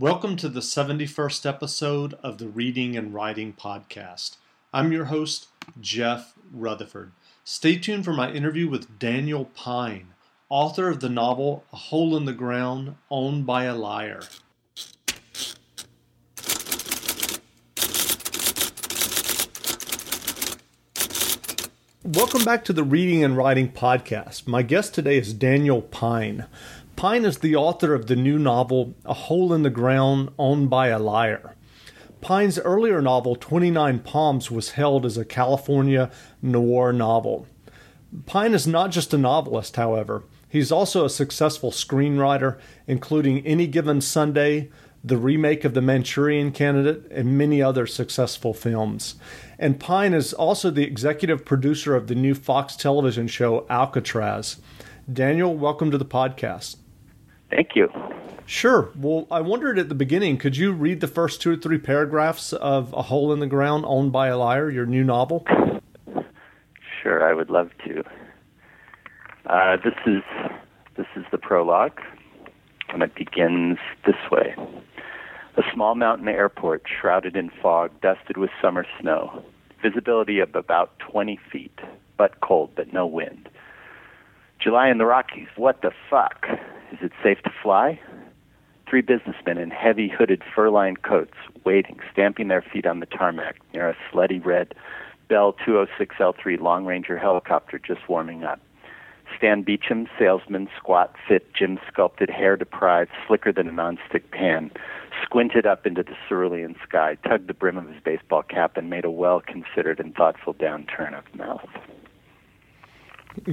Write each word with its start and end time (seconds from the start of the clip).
Welcome 0.00 0.36
to 0.36 0.48
the 0.48 0.60
71st 0.60 1.44
episode 1.44 2.14
of 2.22 2.38
the 2.38 2.46
Reading 2.46 2.96
and 2.96 3.12
Writing 3.12 3.52
Podcast. 3.52 4.36
I'm 4.72 4.92
your 4.92 5.06
host, 5.06 5.48
Jeff 5.80 6.34
Rutherford. 6.52 7.10
Stay 7.42 7.76
tuned 7.78 8.04
for 8.04 8.12
my 8.12 8.30
interview 8.30 8.68
with 8.68 9.00
Daniel 9.00 9.46
Pyne, 9.46 10.14
author 10.48 10.88
of 10.88 11.00
the 11.00 11.08
novel 11.08 11.64
A 11.72 11.76
Hole 11.76 12.16
in 12.16 12.26
the 12.26 12.32
Ground 12.32 12.94
Owned 13.10 13.44
by 13.44 13.64
a 13.64 13.74
Liar. 13.74 14.20
Welcome 22.04 22.44
back 22.44 22.64
to 22.66 22.72
the 22.72 22.84
Reading 22.84 23.24
and 23.24 23.36
Writing 23.36 23.72
Podcast. 23.72 24.46
My 24.46 24.62
guest 24.62 24.94
today 24.94 25.18
is 25.18 25.34
Daniel 25.34 25.82
Pyne. 25.82 26.46
Pyne 26.98 27.24
is 27.24 27.38
the 27.38 27.54
author 27.54 27.94
of 27.94 28.08
the 28.08 28.16
new 28.16 28.40
novel 28.40 28.96
A 29.04 29.14
Hole 29.14 29.54
in 29.54 29.62
the 29.62 29.70
Ground 29.70 30.30
Owned 30.36 30.68
by 30.68 30.88
a 30.88 30.98
Liar. 30.98 31.54
Pyne's 32.20 32.58
earlier 32.58 33.00
novel, 33.00 33.36
29 33.36 34.00
Palms, 34.00 34.50
was 34.50 34.72
held 34.72 35.06
as 35.06 35.16
a 35.16 35.24
California 35.24 36.10
noir 36.42 36.92
novel. 36.92 37.46
Pyne 38.26 38.52
is 38.52 38.66
not 38.66 38.90
just 38.90 39.14
a 39.14 39.16
novelist, 39.16 39.76
however. 39.76 40.24
He's 40.48 40.72
also 40.72 41.04
a 41.04 41.08
successful 41.08 41.70
screenwriter, 41.70 42.58
including 42.88 43.46
Any 43.46 43.68
Given 43.68 44.00
Sunday, 44.00 44.68
the 45.04 45.18
remake 45.18 45.64
of 45.64 45.74
The 45.74 45.80
Manchurian 45.80 46.50
Candidate, 46.50 47.08
and 47.12 47.38
many 47.38 47.62
other 47.62 47.86
successful 47.86 48.52
films. 48.52 49.14
And 49.56 49.78
Pyne 49.78 50.14
is 50.14 50.32
also 50.32 50.68
the 50.68 50.82
executive 50.82 51.44
producer 51.44 51.94
of 51.94 52.08
the 52.08 52.16
new 52.16 52.34
Fox 52.34 52.74
television 52.74 53.28
show 53.28 53.68
Alcatraz. 53.70 54.56
Daniel, 55.10 55.54
welcome 55.54 55.92
to 55.92 55.96
the 55.96 56.04
podcast. 56.04 56.74
Thank 57.50 57.74
you. 57.74 57.90
Sure. 58.46 58.90
Well, 58.96 59.26
I 59.30 59.40
wondered 59.40 59.78
at 59.78 59.88
the 59.88 59.94
beginning, 59.94 60.38
could 60.38 60.56
you 60.56 60.72
read 60.72 61.00
the 61.00 61.06
first 61.06 61.42
two 61.42 61.52
or 61.52 61.56
three 61.56 61.78
paragraphs 61.78 62.52
of 62.52 62.92
A 62.94 63.02
Hole 63.02 63.32
in 63.32 63.40
the 63.40 63.46
Ground 63.46 63.84
Owned 63.86 64.10
by 64.10 64.28
a 64.28 64.38
Liar, 64.38 64.70
your 64.70 64.86
new 64.86 65.04
novel? 65.04 65.46
Sure, 67.02 67.28
I 67.28 67.34
would 67.34 67.50
love 67.50 67.70
to. 67.86 68.04
Uh, 69.46 69.76
this 69.76 69.94
is 70.06 70.22
this 70.96 71.06
is 71.14 71.24
the 71.30 71.38
prologue, 71.38 72.00
and 72.88 73.02
it 73.02 73.14
begins 73.14 73.78
this 74.04 74.16
way. 74.30 74.54
A 75.56 75.62
small 75.72 75.94
mountain 75.94 76.28
airport 76.28 76.84
shrouded 76.88 77.36
in 77.36 77.50
fog, 77.62 77.90
dusted 78.00 78.36
with 78.36 78.50
summer 78.60 78.86
snow. 79.00 79.42
Visibility 79.82 80.40
of 80.40 80.54
about 80.54 80.98
20 80.98 81.38
feet, 81.50 81.78
but 82.16 82.40
cold, 82.40 82.70
but 82.74 82.92
no 82.92 83.06
wind. 83.06 83.48
July 84.58 84.88
in 84.88 84.98
the 84.98 85.06
Rockies. 85.06 85.48
What 85.56 85.82
the 85.82 85.92
fuck? 86.10 86.46
Is 86.92 86.98
it 87.02 87.12
safe 87.22 87.38
to 87.42 87.50
fly? 87.62 88.00
Three 88.88 89.02
businessmen 89.02 89.58
in 89.58 89.70
heavy 89.70 90.08
hooded 90.08 90.42
fur 90.54 90.70
lined 90.70 91.02
coats, 91.02 91.36
waiting, 91.64 92.00
stamping 92.12 92.48
their 92.48 92.62
feet 92.62 92.86
on 92.86 93.00
the 93.00 93.06
tarmac 93.06 93.56
near 93.74 93.90
a 93.90 93.96
slutty 94.10 94.44
red 94.44 94.74
Bell 95.28 95.54
206L3 95.66 96.58
Long 96.58 96.86
Ranger 96.86 97.18
helicopter 97.18 97.78
just 97.78 98.08
warming 98.08 98.44
up. 98.44 98.60
Stan 99.36 99.62
Beecham, 99.62 100.08
salesman, 100.18 100.68
squat, 100.76 101.14
fit, 101.28 101.52
gym 101.52 101.78
sculpted, 101.86 102.30
hair 102.30 102.56
deprived, 102.56 103.10
slicker 103.26 103.52
than 103.52 103.68
a 103.68 103.72
nonstick 103.72 104.30
pan, 104.30 104.70
squinted 105.22 105.66
up 105.66 105.86
into 105.86 106.02
the 106.02 106.16
cerulean 106.26 106.74
sky, 106.82 107.16
tugged 107.28 107.46
the 107.46 107.54
brim 107.54 107.76
of 107.76 107.86
his 107.88 108.02
baseball 108.02 108.42
cap, 108.42 108.78
and 108.78 108.88
made 108.88 109.04
a 109.04 109.10
well 109.10 109.42
considered 109.42 110.00
and 110.00 110.14
thoughtful 110.14 110.54
downturn 110.54 111.16
of 111.16 111.24
mouth. 111.34 111.68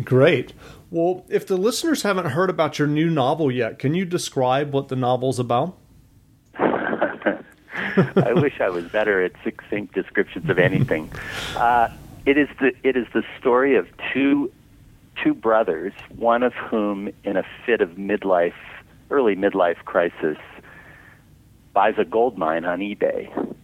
Great. 0.04 0.54
Well, 0.90 1.26
if 1.30 1.48
the 1.48 1.58
listeners 1.58 2.04
haven't 2.04 2.28
heard 2.28 2.50
about 2.50 2.80
your 2.80 2.88
new 2.88 3.10
novel 3.10 3.52
yet, 3.52 3.80
can 3.80 3.94
you 3.94 4.06
describe 4.06 4.72
what 4.74 4.88
the 4.88 4.96
novel's 4.96 5.40
about? 5.40 5.78
I 6.58 8.34
wish 8.34 8.60
I 8.60 8.70
was 8.70 8.86
better 8.86 9.24
at 9.24 9.32
succinct 9.44 9.94
descriptions 9.94 10.50
of 10.50 10.60
anything. 10.60 11.12
Uh, 11.56 11.90
it 12.26 12.38
is 12.38 12.50
the 12.60 12.74
it 12.84 12.98
is 12.98 13.08
the 13.14 13.24
story 13.40 13.78
of 13.78 13.88
two 14.12 14.52
two 15.24 15.34
brothers, 15.34 15.94
one 16.18 16.44
of 16.44 16.54
whom, 16.54 17.10
in 17.24 17.38
a 17.38 17.44
fit 17.66 17.82
of 17.82 17.92
midlife, 17.92 18.54
early 19.10 19.36
midlife 19.36 19.78
crisis, 19.86 20.38
buys 21.74 21.94
a 21.98 22.04
gold 22.04 22.38
mine 22.38 22.66
on 22.66 22.80
eBay 22.80 23.56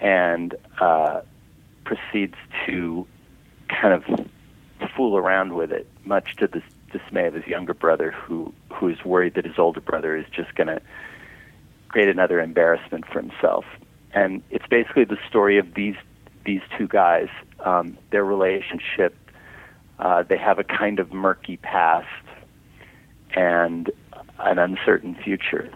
and 0.00 0.54
uh, 0.80 1.20
proceeds 1.84 2.36
to 2.66 3.06
kind 3.68 3.94
of 3.94 4.28
fool 4.88 5.16
around 5.16 5.54
with 5.54 5.72
it, 5.72 5.86
much 6.04 6.36
to 6.36 6.46
the 6.46 6.62
dismay 6.92 7.26
of 7.26 7.34
his 7.34 7.46
younger 7.46 7.74
brother, 7.74 8.10
who 8.10 8.52
who 8.72 8.88
is 8.88 9.04
worried 9.04 9.34
that 9.34 9.44
his 9.44 9.58
older 9.58 9.80
brother 9.80 10.16
is 10.16 10.26
just 10.32 10.54
going 10.54 10.68
to 10.68 10.80
create 11.88 12.08
another 12.08 12.40
embarrassment 12.40 13.04
for 13.06 13.20
himself. 13.20 13.64
And 14.12 14.42
it's 14.50 14.66
basically 14.66 15.04
the 15.04 15.18
story 15.28 15.58
of 15.58 15.74
these 15.74 15.96
these 16.44 16.62
two 16.78 16.88
guys, 16.88 17.28
um, 17.64 17.98
their 18.10 18.24
relationship. 18.24 19.14
Uh, 19.98 20.22
they 20.22 20.38
have 20.38 20.58
a 20.58 20.64
kind 20.64 20.98
of 20.98 21.12
murky 21.12 21.58
past 21.58 22.06
and 23.34 23.90
an 24.38 24.58
uncertain 24.58 25.14
future, 25.14 25.70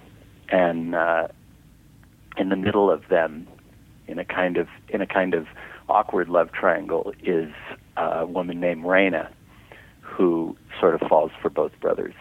and 0.49 0.95
uh, 0.95 1.29
in 2.39 2.49
the 2.49 2.57
middle 2.57 2.91
of 2.91 3.07
them, 3.09 3.47
in 4.09 4.19
a 4.19 4.25
kind 4.25 4.57
of 4.57 4.69
in 4.89 5.01
a 5.03 5.07
kind 5.07 5.35
of 5.35 5.47
awkward 5.89 6.29
love 6.29 6.51
triangle, 6.53 7.13
is 7.23 7.53
a 7.97 8.27
woman 8.27 8.61
named 8.61 8.85
Raina, 8.85 9.29
who 10.01 10.57
sort 10.81 11.01
of 11.01 11.09
falls 11.09 11.33
for 11.41 11.51
both 11.51 11.73
brothers. 11.81 12.15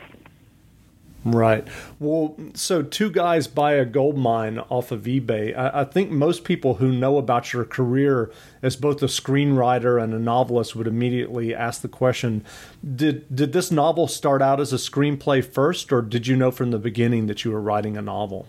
Right. 1.26 1.66
Well, 2.00 2.36
so 2.54 2.82
two 2.84 3.10
guys 3.10 3.48
buy 3.48 3.74
a 3.74 3.86
gold 3.86 4.18
mine 4.18 4.60
off 4.60 4.92
of 4.92 5.04
eBay. 5.04 5.58
I, 5.58 5.82
I, 5.82 5.86
think 5.86 6.12
most 6.12 6.44
people 6.44 6.76
who 6.76 6.92
know 6.92 7.18
about 7.18 7.54
your 7.54 7.64
career 7.64 8.30
as 8.62 8.76
both 8.76 9.02
a 9.02 9.06
screenwriter 9.06 10.04
and 10.04 10.14
a 10.14 10.20
novelist 10.20 10.76
would 10.76 10.86
immediately 10.86 11.56
ask 11.56 11.82
the 11.82 11.88
question: 11.88 12.44
Did 12.84 13.34
did 13.34 13.54
this 13.54 13.72
novel 13.72 14.10
start 14.10 14.42
out 14.42 14.60
as 14.60 14.74
a 14.74 14.78
screenplay 14.78 15.46
first, 15.46 15.94
or 15.94 16.02
did 16.02 16.28
you 16.28 16.36
know 16.36 16.52
from 16.52 16.72
the 16.72 16.80
beginning 16.80 17.28
that 17.28 17.46
you 17.46 17.52
were 17.52 17.62
writing 17.62 17.96
a 17.96 18.02
novel? 18.02 18.46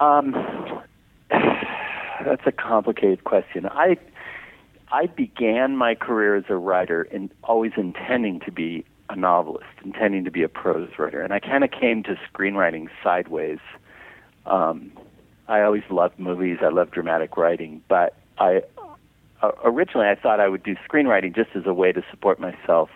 Um, 0.00 0.32
that's 1.30 2.46
a 2.46 2.52
complicated 2.52 3.22
question. 3.22 3.64
I 3.66 3.96
I 4.90 5.06
began 5.06 5.76
my 5.76 5.94
career 5.94 6.36
as 6.36 6.44
a 6.48 6.56
writer 6.56 7.02
and 7.12 7.30
always 7.44 7.72
intending 7.76 8.40
to 8.40 8.52
be 8.52 8.84
a 9.10 9.16
novelist, 9.16 9.66
intending 9.84 10.24
to 10.24 10.30
be 10.30 10.42
a 10.42 10.48
prose 10.48 10.90
writer, 10.98 11.22
and 11.22 11.32
I 11.32 11.40
kind 11.40 11.64
of 11.64 11.70
came 11.70 12.02
to 12.04 12.16
screenwriting 12.32 12.88
sideways. 13.02 13.58
Um, 14.46 14.92
I 15.46 15.62
always 15.62 15.82
loved 15.90 16.18
movies. 16.18 16.58
I 16.60 16.68
loved 16.68 16.92
dramatic 16.92 17.36
writing, 17.36 17.82
but 17.88 18.14
I 18.38 18.62
uh, 19.42 19.52
originally 19.64 20.08
I 20.08 20.14
thought 20.14 20.40
I 20.40 20.48
would 20.48 20.62
do 20.62 20.74
screenwriting 20.88 21.34
just 21.34 21.50
as 21.54 21.62
a 21.66 21.72
way 21.72 21.92
to 21.92 22.02
support 22.10 22.40
myself 22.40 22.90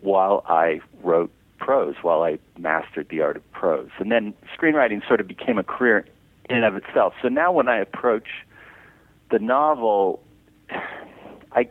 while 0.00 0.44
I 0.48 0.80
wrote 1.02 1.32
prose, 1.58 1.96
while 2.02 2.22
I 2.22 2.38
mastered 2.58 3.08
the 3.08 3.20
art 3.22 3.36
of 3.36 3.52
prose, 3.52 3.90
and 3.98 4.12
then 4.12 4.34
screenwriting 4.56 5.06
sort 5.06 5.20
of 5.20 5.26
became 5.26 5.58
a 5.58 5.64
career 5.64 6.04
in 6.48 6.56
and 6.56 6.64
of 6.64 6.76
itself. 6.76 7.14
So 7.22 7.28
now 7.28 7.52
when 7.52 7.68
I 7.68 7.78
approach 7.78 8.28
the 9.30 9.38
novel, 9.38 10.20
I 11.52 11.68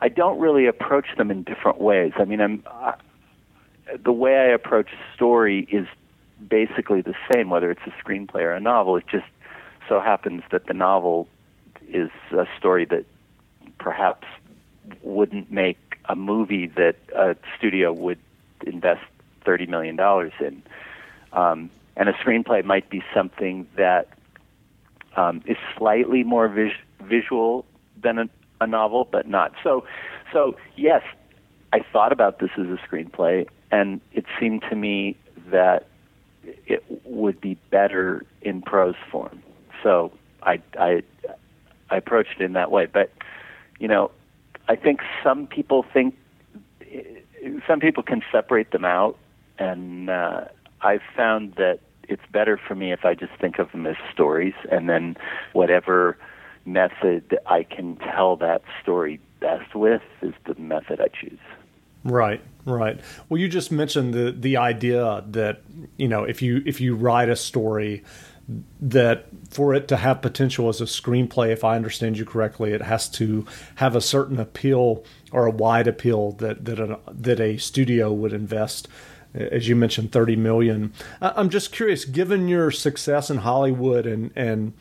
I 0.00 0.08
don't 0.08 0.38
really 0.38 0.66
approach 0.66 1.06
them 1.16 1.30
in 1.30 1.42
different 1.42 1.80
ways. 1.80 2.12
I 2.16 2.24
mean, 2.24 2.40
I'm 2.40 2.62
uh, 2.66 2.92
the 4.02 4.12
way 4.12 4.36
I 4.36 4.46
approach 4.46 4.90
story 5.14 5.66
is 5.70 5.86
basically 6.48 7.00
the 7.00 7.14
same, 7.32 7.50
whether 7.50 7.70
it's 7.70 7.80
a 7.86 7.90
screenplay 8.02 8.42
or 8.42 8.52
a 8.52 8.60
novel. 8.60 8.96
It 8.96 9.06
just 9.10 9.26
so 9.88 10.00
happens 10.00 10.42
that 10.50 10.66
the 10.66 10.74
novel 10.74 11.28
is 11.88 12.10
a 12.32 12.46
story 12.58 12.84
that 12.86 13.04
perhaps 13.78 14.26
wouldn't 15.02 15.50
make 15.50 15.78
a 16.06 16.16
movie 16.16 16.66
that 16.66 16.96
a 17.14 17.36
studio 17.56 17.92
would 17.92 18.18
invest 18.66 19.02
thirty 19.44 19.66
million 19.66 19.96
dollars 19.96 20.32
in, 20.40 20.62
um, 21.32 21.70
and 21.96 22.08
a 22.08 22.12
screenplay 22.12 22.64
might 22.64 22.88
be 22.88 23.02
something 23.14 23.66
that 23.76 24.08
um, 25.16 25.42
is 25.46 25.56
slightly 25.76 26.22
more 26.24 26.48
vis- 26.48 26.72
visual 27.02 27.64
than 28.00 28.18
a, 28.18 28.28
a 28.60 28.66
novel, 28.66 29.08
but 29.10 29.28
not. 29.28 29.52
So, 29.62 29.84
so 30.32 30.56
yes, 30.76 31.02
I 31.72 31.80
thought 31.92 32.12
about 32.12 32.38
this 32.38 32.50
as 32.58 32.66
a 32.66 32.78
screenplay, 32.88 33.46
and 33.70 34.00
it 34.12 34.24
seemed 34.40 34.62
to 34.70 34.76
me 34.76 35.16
that 35.50 35.86
it 36.66 36.82
would 37.04 37.40
be 37.40 37.58
better 37.70 38.24
in 38.42 38.62
prose 38.62 38.94
form. 39.10 39.42
So 39.82 40.12
I, 40.42 40.62
I, 40.78 41.02
I 41.90 41.96
approached 41.96 42.40
it 42.40 42.44
in 42.44 42.54
that 42.54 42.70
way. 42.70 42.86
But 42.86 43.12
you 43.78 43.88
know, 43.88 44.10
I 44.68 44.76
think 44.76 45.00
some 45.22 45.46
people 45.46 45.84
think 45.92 46.16
some 47.66 47.80
people 47.80 48.02
can 48.02 48.22
separate 48.32 48.72
them 48.72 48.84
out, 48.84 49.16
and 49.58 50.10
uh, 50.10 50.44
I've 50.80 51.02
found 51.16 51.54
that 51.54 51.80
it's 52.08 52.22
better 52.32 52.58
for 52.66 52.74
me 52.74 52.92
if 52.92 53.04
I 53.04 53.14
just 53.14 53.32
think 53.40 53.58
of 53.58 53.70
them 53.72 53.86
as 53.86 53.96
stories, 54.12 54.54
and 54.70 54.88
then 54.88 55.16
whatever 55.52 56.16
method 56.72 57.24
that 57.30 57.42
I 57.46 57.62
can 57.62 57.96
tell 57.96 58.36
that 58.36 58.62
story 58.82 59.20
best 59.40 59.74
with 59.74 60.02
is 60.22 60.34
the 60.46 60.54
method 60.56 61.00
I 61.00 61.08
choose. 61.08 61.38
Right, 62.04 62.40
right. 62.64 63.00
Well, 63.28 63.40
you 63.40 63.48
just 63.48 63.72
mentioned 63.72 64.14
the 64.14 64.30
the 64.32 64.56
idea 64.56 65.24
that 65.28 65.62
you 65.96 66.08
know 66.08 66.24
if 66.24 66.42
you 66.42 66.62
if 66.64 66.80
you 66.80 66.94
write 66.94 67.28
a 67.28 67.36
story 67.36 68.04
that 68.80 69.26
for 69.50 69.74
it 69.74 69.88
to 69.88 69.96
have 69.96 70.22
potential 70.22 70.68
as 70.68 70.80
a 70.80 70.84
screenplay, 70.84 71.50
if 71.50 71.64
I 71.64 71.76
understand 71.76 72.16
you 72.16 72.24
correctly, 72.24 72.72
it 72.72 72.82
has 72.82 73.08
to 73.10 73.44
have 73.76 73.94
a 73.94 74.00
certain 74.00 74.38
appeal 74.38 75.04
or 75.32 75.46
a 75.46 75.50
wide 75.50 75.86
appeal 75.86 76.32
that 76.32 76.64
that 76.64 76.78
a, 76.78 76.98
that 77.10 77.40
a 77.40 77.58
studio 77.58 78.12
would 78.12 78.32
invest. 78.32 78.88
As 79.34 79.68
you 79.68 79.76
mentioned, 79.76 80.12
thirty 80.12 80.36
million. 80.36 80.92
I'm 81.20 81.50
just 81.50 81.72
curious, 81.72 82.04
given 82.04 82.48
your 82.48 82.70
success 82.70 83.28
in 83.28 83.38
Hollywood 83.38 84.06
and 84.06 84.30
and 84.34 84.72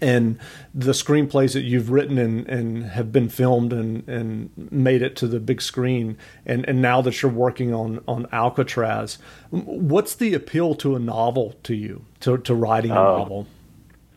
and 0.00 0.38
the 0.74 0.92
screenplays 0.92 1.52
that 1.54 1.62
you've 1.62 1.90
written 1.90 2.18
and, 2.18 2.48
and 2.48 2.84
have 2.84 3.12
been 3.12 3.28
filmed 3.28 3.72
and, 3.72 4.06
and 4.08 4.50
made 4.70 5.02
it 5.02 5.16
to 5.16 5.26
the 5.26 5.40
big 5.40 5.62
screen 5.62 6.16
and, 6.44 6.68
and 6.68 6.82
now 6.82 7.00
that 7.00 7.22
you're 7.22 7.32
working 7.32 7.72
on, 7.72 8.02
on 8.06 8.26
Alcatraz, 8.32 9.18
what's 9.50 10.14
the 10.14 10.34
appeal 10.34 10.74
to 10.76 10.96
a 10.96 10.98
novel 10.98 11.54
to 11.62 11.74
you, 11.74 12.04
to, 12.20 12.38
to 12.38 12.54
writing 12.54 12.90
a 12.90 13.00
oh. 13.00 13.18
novel? 13.18 13.46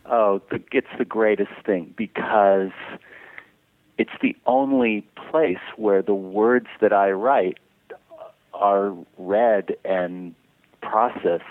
Oh, 0.06 0.42
it's 0.50 0.86
the 0.98 1.04
greatest 1.04 1.52
thing 1.64 1.94
because 1.96 2.72
it's 3.96 4.10
the 4.20 4.34
only 4.46 5.06
place 5.30 5.58
where 5.76 6.02
the 6.02 6.14
words 6.14 6.66
that 6.80 6.92
I 6.92 7.12
write 7.12 7.58
are 8.52 8.94
read 9.18 9.76
and 9.84 10.34
processed 10.82 11.44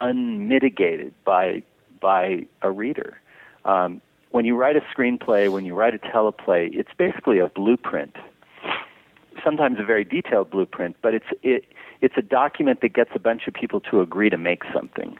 unmitigated 0.00 1.12
by 1.24 1.62
by 2.00 2.46
a 2.62 2.70
reader. 2.70 3.20
Um, 3.64 4.00
when 4.30 4.44
you 4.44 4.56
write 4.56 4.76
a 4.76 4.80
screenplay, 4.80 5.50
when 5.50 5.64
you 5.64 5.74
write 5.74 5.94
a 5.94 5.98
teleplay, 5.98 6.70
it's 6.72 6.90
basically 6.96 7.38
a 7.38 7.48
blueprint. 7.48 8.16
Sometimes 9.44 9.78
a 9.80 9.84
very 9.84 10.04
detailed 10.04 10.50
blueprint, 10.50 10.96
but 11.02 11.14
it's 11.14 11.26
it 11.42 11.64
it's 12.00 12.14
a 12.16 12.22
document 12.22 12.80
that 12.82 12.92
gets 12.94 13.10
a 13.14 13.18
bunch 13.18 13.46
of 13.46 13.54
people 13.54 13.80
to 13.80 14.00
agree 14.00 14.30
to 14.30 14.38
make 14.38 14.62
something, 14.72 15.18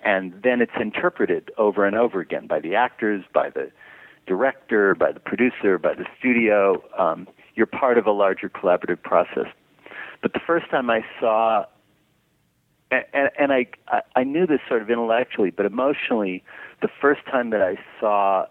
and 0.00 0.34
then 0.42 0.60
it's 0.60 0.72
interpreted 0.80 1.50
over 1.58 1.84
and 1.84 1.96
over 1.96 2.20
again 2.20 2.46
by 2.46 2.60
the 2.60 2.74
actors, 2.74 3.24
by 3.32 3.50
the 3.50 3.70
director, 4.26 4.94
by 4.94 5.12
the 5.12 5.20
producer, 5.20 5.78
by 5.78 5.94
the 5.94 6.06
studio. 6.18 6.82
Um, 6.96 7.26
you're 7.54 7.66
part 7.66 7.98
of 7.98 8.06
a 8.06 8.12
larger 8.12 8.48
collaborative 8.48 9.02
process. 9.02 9.48
But 10.22 10.32
the 10.32 10.40
first 10.46 10.70
time 10.70 10.90
I 10.90 11.04
saw 11.20 11.64
and, 12.90 13.30
and 13.38 13.52
I, 13.52 13.66
I 14.16 14.24
knew 14.24 14.46
this 14.46 14.60
sort 14.68 14.82
of 14.82 14.90
intellectually, 14.90 15.50
but 15.50 15.66
emotionally, 15.66 16.42
the 16.80 16.88
first 17.00 17.24
time 17.26 17.50
that 17.50 17.62
I 17.62 17.76
saw 18.00 18.46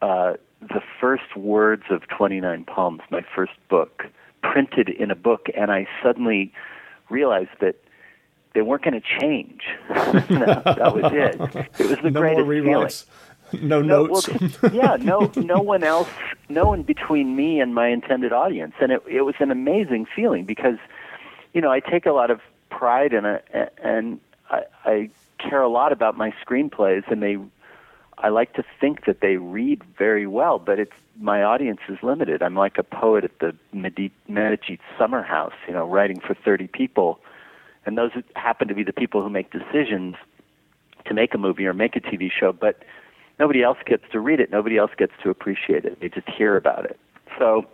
uh, 0.00 0.34
the 0.60 0.80
first 1.00 1.36
words 1.36 1.84
of 1.90 2.02
29 2.08 2.64
Palms, 2.64 3.02
my 3.10 3.22
first 3.34 3.52
book, 3.68 4.04
printed 4.42 4.88
in 4.88 5.10
a 5.10 5.14
book, 5.14 5.46
and 5.56 5.70
I 5.70 5.86
suddenly 6.02 6.52
realized 7.10 7.50
that 7.60 7.76
they 8.54 8.62
weren't 8.62 8.84
going 8.84 9.00
to 9.00 9.20
change. 9.20 9.62
that, 9.88 10.62
that, 10.64 10.94
was 10.94 11.12
it. 11.12 11.68
It 11.78 11.90
was 11.90 11.98
the 12.02 12.10
no 12.10 12.20
greatest 12.20 12.46
feeling. 12.46 13.68
No, 13.68 13.82
no 13.82 14.06
notes. 14.06 14.28
Well, 14.62 14.74
yeah, 14.74 14.96
no, 14.98 15.30
no 15.36 15.60
one 15.60 15.84
else, 15.84 16.08
no 16.48 16.66
one 16.66 16.82
between 16.82 17.36
me 17.36 17.60
and 17.60 17.74
my 17.74 17.88
intended 17.88 18.32
audience, 18.32 18.74
and 18.80 18.92
it, 18.92 19.02
it 19.08 19.22
was 19.22 19.34
an 19.40 19.50
amazing 19.50 20.06
feeling 20.14 20.44
because, 20.44 20.78
you 21.52 21.60
know, 21.60 21.70
I 21.70 21.80
take 21.80 22.06
a 22.06 22.12
lot 22.12 22.30
of 22.30 22.40
pride 22.78 23.12
in 23.12 23.24
it, 23.24 23.44
and 23.82 24.20
I, 24.50 24.62
I 24.84 25.10
care 25.38 25.62
a 25.62 25.68
lot 25.68 25.92
about 25.92 26.16
my 26.16 26.32
screenplays, 26.44 27.10
and 27.10 27.22
they. 27.22 27.38
I 28.16 28.28
like 28.28 28.52
to 28.54 28.64
think 28.80 29.06
that 29.06 29.20
they 29.20 29.38
read 29.38 29.82
very 29.98 30.26
well, 30.26 30.60
but 30.60 30.78
it's 30.78 30.92
my 31.20 31.42
audience 31.42 31.80
is 31.88 31.98
limited. 32.00 32.42
I'm 32.42 32.54
like 32.54 32.78
a 32.78 32.84
poet 32.84 33.24
at 33.24 33.38
the 33.40 33.54
Medici 33.72 34.78
summer 34.96 35.22
house, 35.22 35.52
you 35.66 35.74
know, 35.74 35.84
writing 35.84 36.20
for 36.20 36.34
30 36.34 36.68
people, 36.68 37.18
and 37.84 37.98
those 37.98 38.12
happen 38.36 38.68
to 38.68 38.74
be 38.74 38.84
the 38.84 38.92
people 38.92 39.20
who 39.20 39.30
make 39.30 39.50
decisions 39.50 40.14
to 41.06 41.14
make 41.14 41.34
a 41.34 41.38
movie 41.38 41.66
or 41.66 41.74
make 41.74 41.96
a 41.96 42.00
TV 42.00 42.30
show, 42.30 42.52
but 42.52 42.82
nobody 43.38 43.62
else 43.62 43.78
gets 43.84 44.04
to 44.12 44.20
read 44.20 44.40
it. 44.40 44.50
Nobody 44.50 44.78
else 44.78 44.92
gets 44.96 45.12
to 45.22 45.30
appreciate 45.30 45.84
it. 45.84 46.00
They 46.00 46.08
just 46.08 46.28
hear 46.28 46.56
about 46.56 46.84
it. 46.84 46.98
So, 47.38 47.66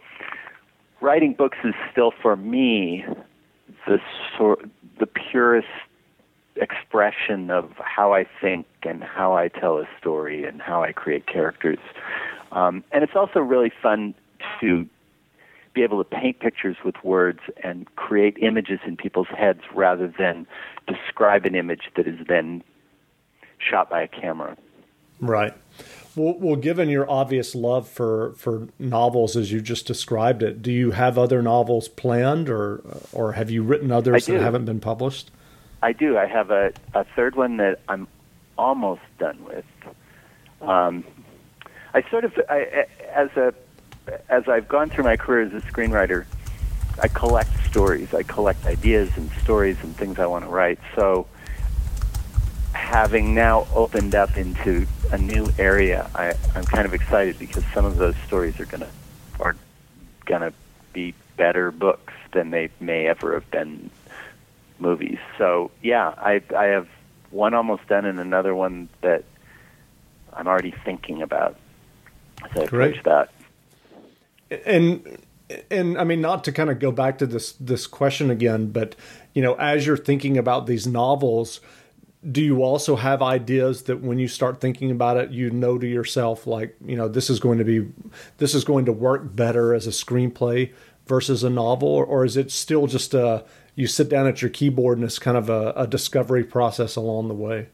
writing 1.00 1.35
books 1.35 1.58
is 1.64 1.75
still 1.93 2.12
for 2.23 2.35
me 2.35 3.05
the 3.87 3.99
sort 4.37 4.69
the 4.99 5.06
purest 5.06 5.69
expression 6.56 7.50
of 7.50 7.72
how 7.78 8.12
I 8.12 8.26
think 8.40 8.67
and 8.82 9.02
how 9.02 9.34
I 9.34 9.49
tell 9.49 9.78
a 9.78 9.88
story 9.99 10.44
and 10.44 10.61
how 10.61 10.82
I 10.82 10.93
create 10.93 11.26
characters. 11.26 11.78
Um, 12.52 12.84
and 12.93 13.02
it's 13.02 13.14
also 13.14 13.40
really 13.40 13.72
fun 13.82 14.14
to 14.61 14.87
be 15.72 15.82
able 15.82 16.02
to 16.02 16.11
paint 16.11 16.40
pictures 16.40 16.76
with 16.84 16.96
words 17.05 17.40
and 17.62 17.87
create 17.96 18.37
images 18.38 18.81
in 18.84 18.96
people's 18.96 19.28
heads 19.28 19.61
rather 19.75 20.12
than 20.19 20.46
describe 20.87 21.46
an 21.46 21.55
image 21.55 21.90
that 21.96 22.06
is 22.06 22.19
then 22.28 22.62
shot 23.58 23.88
by 23.88 24.02
a 24.02 24.08
camera. 24.08 24.56
Right. 25.20 25.55
Well, 26.17 26.35
well, 26.39 26.57
given 26.57 26.89
your 26.89 27.09
obvious 27.09 27.55
love 27.55 27.89
for, 27.89 28.33
for 28.37 28.69
novels 28.79 29.37
as 29.37 29.53
you 29.53 29.61
just 29.61 29.87
described 29.87 30.43
it, 30.43 30.61
do 30.61 30.73
you 30.73 30.91
have 30.91 31.17
other 31.17 31.41
novels 31.41 31.89
planned, 31.89 32.49
or 32.49 32.83
or 33.12 33.33
have 33.33 33.51
you 33.51 33.62
written 33.62 33.93
others 33.93 34.27
that 34.27 34.41
haven't 34.41 34.65
been 34.65 34.81
published? 34.81 35.31
I 35.83 35.93
do. 35.93 36.19
I 36.19 36.27
have 36.27 36.51
a, 36.51 36.73
a 36.95 37.05
third 37.17 37.37
one 37.37 37.57
that 37.59 37.81
I'm 37.89 38.09
almost 38.59 39.03
done 39.19 39.43
with. 39.45 39.65
Um, 40.61 41.05
I 41.95 42.03
sort 42.11 42.25
of, 42.25 42.33
I, 42.49 42.87
as 43.15 43.31
a, 43.37 43.55
as 44.29 44.49
I've 44.49 44.69
gone 44.69 44.91
through 44.91 45.05
my 45.05 45.17
career 45.17 45.43
as 45.43 45.53
a 45.53 45.67
screenwriter, 45.67 46.27
I 47.01 47.09
collect 47.09 47.51
stories. 47.67 48.13
I 48.13 48.23
collect 48.25 48.67
ideas 48.67 49.11
and 49.17 49.31
stories 49.43 49.79
and 49.83 49.97
things 49.97 50.19
I 50.19 50.27
want 50.27 50.45
to 50.45 50.51
write. 50.51 50.79
So 50.95 51.27
having 52.72 53.34
now 53.34 53.67
opened 53.75 54.14
up 54.14 54.37
into 54.37 54.87
a 55.12 55.19
new 55.19 55.46
area, 55.58 56.08
I, 56.14 56.34
I'm 56.55 56.64
kind 56.64 56.87
of 56.87 56.94
excited 56.94 57.38
because 57.38 57.64
some 57.75 57.84
of 57.84 57.96
those 57.96 58.14
stories 58.26 58.58
are 58.61 58.67
gonna 58.67 58.90
are 59.38 59.56
gonna 60.26 60.52
be 60.93 61.14
better 61.37 61.70
books 61.70 62.12
than 62.32 62.50
they 62.50 62.70
may 62.81 63.06
ever 63.06 63.34
have 63.34 63.50
been 63.50 63.90
movies. 64.78 65.19
So 65.38 65.70
yeah, 65.82 66.14
I 66.17 66.43
I 66.56 66.67
have 66.67 66.88
one 67.31 67.55
almost 67.55 67.87
done 67.87 68.05
and 68.05 68.19
another 68.19 68.55
one 68.55 68.88
that 69.02 69.25
I'm 70.32 70.46
already 70.46 70.75
thinking 70.84 71.22
about 71.22 71.56
as 72.44 72.50
I 72.62 72.67
Great. 72.67 72.99
approach 72.99 73.05
that. 73.05 74.61
And 74.67 75.19
and 75.70 75.99
I 75.99 76.05
mean 76.05 76.20
not 76.20 76.44
to 76.44 76.52
kind 76.52 76.70
of 76.70 76.78
go 76.78 76.93
back 76.93 77.19
to 77.19 77.26
this 77.26 77.52
this 77.52 77.87
question 77.87 78.31
again, 78.31 78.70
but 78.70 78.94
you 79.34 79.43
know, 79.43 79.55
as 79.55 79.87
you're 79.87 79.96
thinking 79.96 80.38
about 80.38 80.67
these 80.67 80.87
novels, 80.87 81.61
do 82.28 82.43
you 82.43 82.62
also 82.62 82.96
have 82.96 83.22
ideas 83.22 83.84
that 83.84 84.03
when 84.03 84.19
you 84.19 84.29
start 84.29 84.60
thinking 84.60 84.91
about 84.91 85.17
it 85.17 85.31
you 85.31 85.50
know 85.50 85.79
to 85.79 85.86
yourself 85.86 86.46
like 86.46 86.77
you 86.84 86.94
know 86.94 87.08
this 87.08 87.31
is 87.31 87.41
going 87.41 87.58
to 87.58 87.65
be 87.65 87.89
this 88.36 88.55
is 88.55 88.62
going 88.62 88.84
to 88.84 88.93
work 88.93 89.34
better 89.34 89.72
as 89.72 89.86
a 89.86 89.91
screenplay 89.91 90.70
versus 91.10 91.43
a 91.43 91.50
novel? 91.50 91.89
Or, 91.89 92.05
or 92.06 92.24
is 92.24 92.36
it 92.36 92.50
still 92.50 92.86
just 92.86 93.12
a 93.15 93.44
you 93.74 93.86
sit 93.86 94.08
down 94.08 94.27
at 94.27 94.41
your 94.41 94.50
keyboard 94.50 94.98
and 94.98 95.05
it's 95.05 95.19
kind 95.19 95.36
of 95.36 95.50
a, 95.50 95.72
a 95.77 95.86
discovery 95.86 96.44
process 96.44 96.96
along 96.96 97.29
the 97.29 97.34
way? 97.34 97.69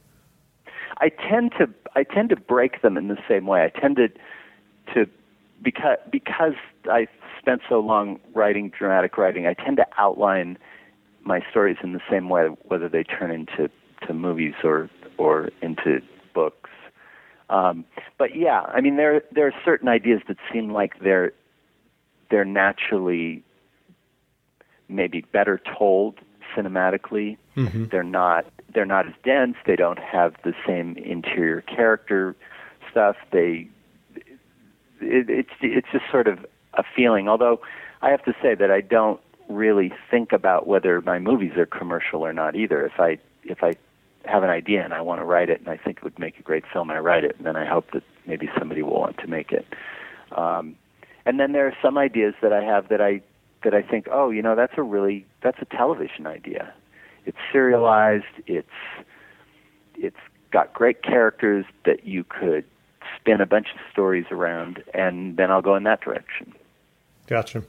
I 0.99 1.11
tend 1.11 1.53
to 1.59 1.69
i 1.95 2.03
tend 2.03 2.31
to 2.31 2.37
break 2.37 2.83
them 2.83 2.97
in 2.97 3.09
the 3.09 3.19
same 3.29 3.47
way. 3.47 3.63
I 3.63 3.69
tend 3.79 3.97
to 3.97 4.09
to 4.95 5.07
because 5.63 5.99
because 6.11 6.55
i 6.91 7.07
spent 7.39 7.61
so 7.69 7.81
long 7.81 8.19
writing 8.35 8.71
dramatic 8.71 9.17
writing 9.19 9.47
i 9.47 9.55
tend 9.55 9.77
to 9.79 9.87
outline 9.99 10.59
my 11.23 11.41
stories 11.51 11.77
in 11.83 11.93
the 11.93 12.01
same 12.11 12.29
way 12.29 12.49
whether 12.69 12.89
they 12.89 13.03
turn 13.03 13.31
into 13.31 13.71
to 14.07 14.15
movies 14.15 14.55
or 14.63 14.91
or 15.19 15.51
into 15.63 16.01
books. 16.35 16.71
Um, 17.49 17.85
but 18.19 18.35
yeah, 18.35 18.63
I 18.63 18.81
mean 18.81 18.97
there 18.97 19.23
there 19.33 19.47
are 19.47 19.55
certain 19.65 19.89
ideas 19.89 20.21
that 20.29 20.37
seem 20.53 20.73
like 20.73 21.01
they're 21.01 21.33
they're 22.31 22.45
naturally 22.45 23.43
maybe 24.89 25.23
better 25.33 25.61
told 25.79 26.19
cinematically. 26.57 27.37
Mm-hmm. 27.57 27.87
They're 27.91 28.03
not 28.03 28.47
they're 28.75 28.85
not 28.85 29.07
as 29.07 29.15
dense. 29.25 29.57
They 29.67 29.77
don't 29.77 29.99
have 29.99 30.35
the 30.45 30.55
same 30.67 30.97
interior 30.97 31.61
character 31.63 32.37
stuff. 32.91 33.17
They 33.31 33.69
it, 35.01 35.31
it's 35.31 35.51
it's 35.61 35.89
just 35.93 36.05
sort 36.11 36.29
of 36.29 36.45
a 36.75 36.83
feeling. 36.95 37.29
Although 37.29 37.61
I 38.03 38.11
have 38.11 38.25
to 38.25 38.35
say 38.43 38.55
that 38.55 38.71
I 38.71 38.81
don't 38.81 39.21
really 39.49 39.93
think 40.11 40.33
about 40.33 40.67
whether 40.67 41.01
my 41.01 41.19
movies 41.19 41.53
are 41.57 41.67
commercial 41.67 42.25
or 42.25 42.33
not 42.33 42.57
either. 42.57 42.85
If 42.85 42.99
I 42.99 43.19
if 43.45 43.63
I 43.63 43.75
have 44.27 44.43
an 44.43 44.51
idea 44.51 44.85
and 44.85 44.93
I 44.93 45.01
want 45.01 45.21
to 45.21 45.25
write 45.25 45.51
it 45.51 45.61
and 45.61 45.69
I 45.69 45.77
think 45.77 45.99
it 45.99 46.05
would 46.05 46.19
make 46.19 46.39
a 46.39 46.43
great 46.43 46.65
film 46.73 46.91
I 46.91 46.99
write 46.99 47.25
it 47.25 47.37
and 47.37 47.47
then 47.47 47.57
I 47.57 47.67
hope 47.67 47.91
that 47.93 48.03
maybe 48.27 48.49
somebody 48.59 48.83
will 48.83 49.01
want 49.01 49.19
to 49.19 49.27
make 49.27 49.53
it. 49.53 49.67
Um, 50.33 50.77
and 51.25 51.41
then 51.41 51.53
there 51.53 51.67
are 51.67 51.77
some 51.83 51.99
ideas 51.99 52.35
that 52.43 52.53
I 52.53 52.63
have 52.63 52.89
that 52.89 53.01
I 53.01 53.21
that 53.65 53.75
I 53.75 53.83
think, 53.83 54.07
oh, 54.13 54.31
you 54.31 54.43
know, 54.43 54.55
that's 54.55 54.75
a 54.77 54.83
really 54.83 55.27
that's 55.43 55.59
a 55.61 55.65
television 55.65 56.27
idea. 56.27 56.73
It's 57.25 57.39
serialized. 57.53 58.25
It's 58.47 58.69
it's 59.97 60.17
got 60.53 60.73
great 60.73 61.03
characters 61.03 61.65
that 61.85 62.07
you 62.07 62.23
could 62.25 62.65
spin 63.19 63.41
a 63.41 63.47
bunch 63.47 63.69
of 63.75 63.81
stories 63.91 64.27
around, 64.31 64.83
and 64.95 65.37
then 65.37 65.51
I'll 65.51 65.63
go 65.63 65.75
in 65.75 65.83
that 65.83 66.01
direction. 66.01 66.53
Gotcha. 67.27 67.65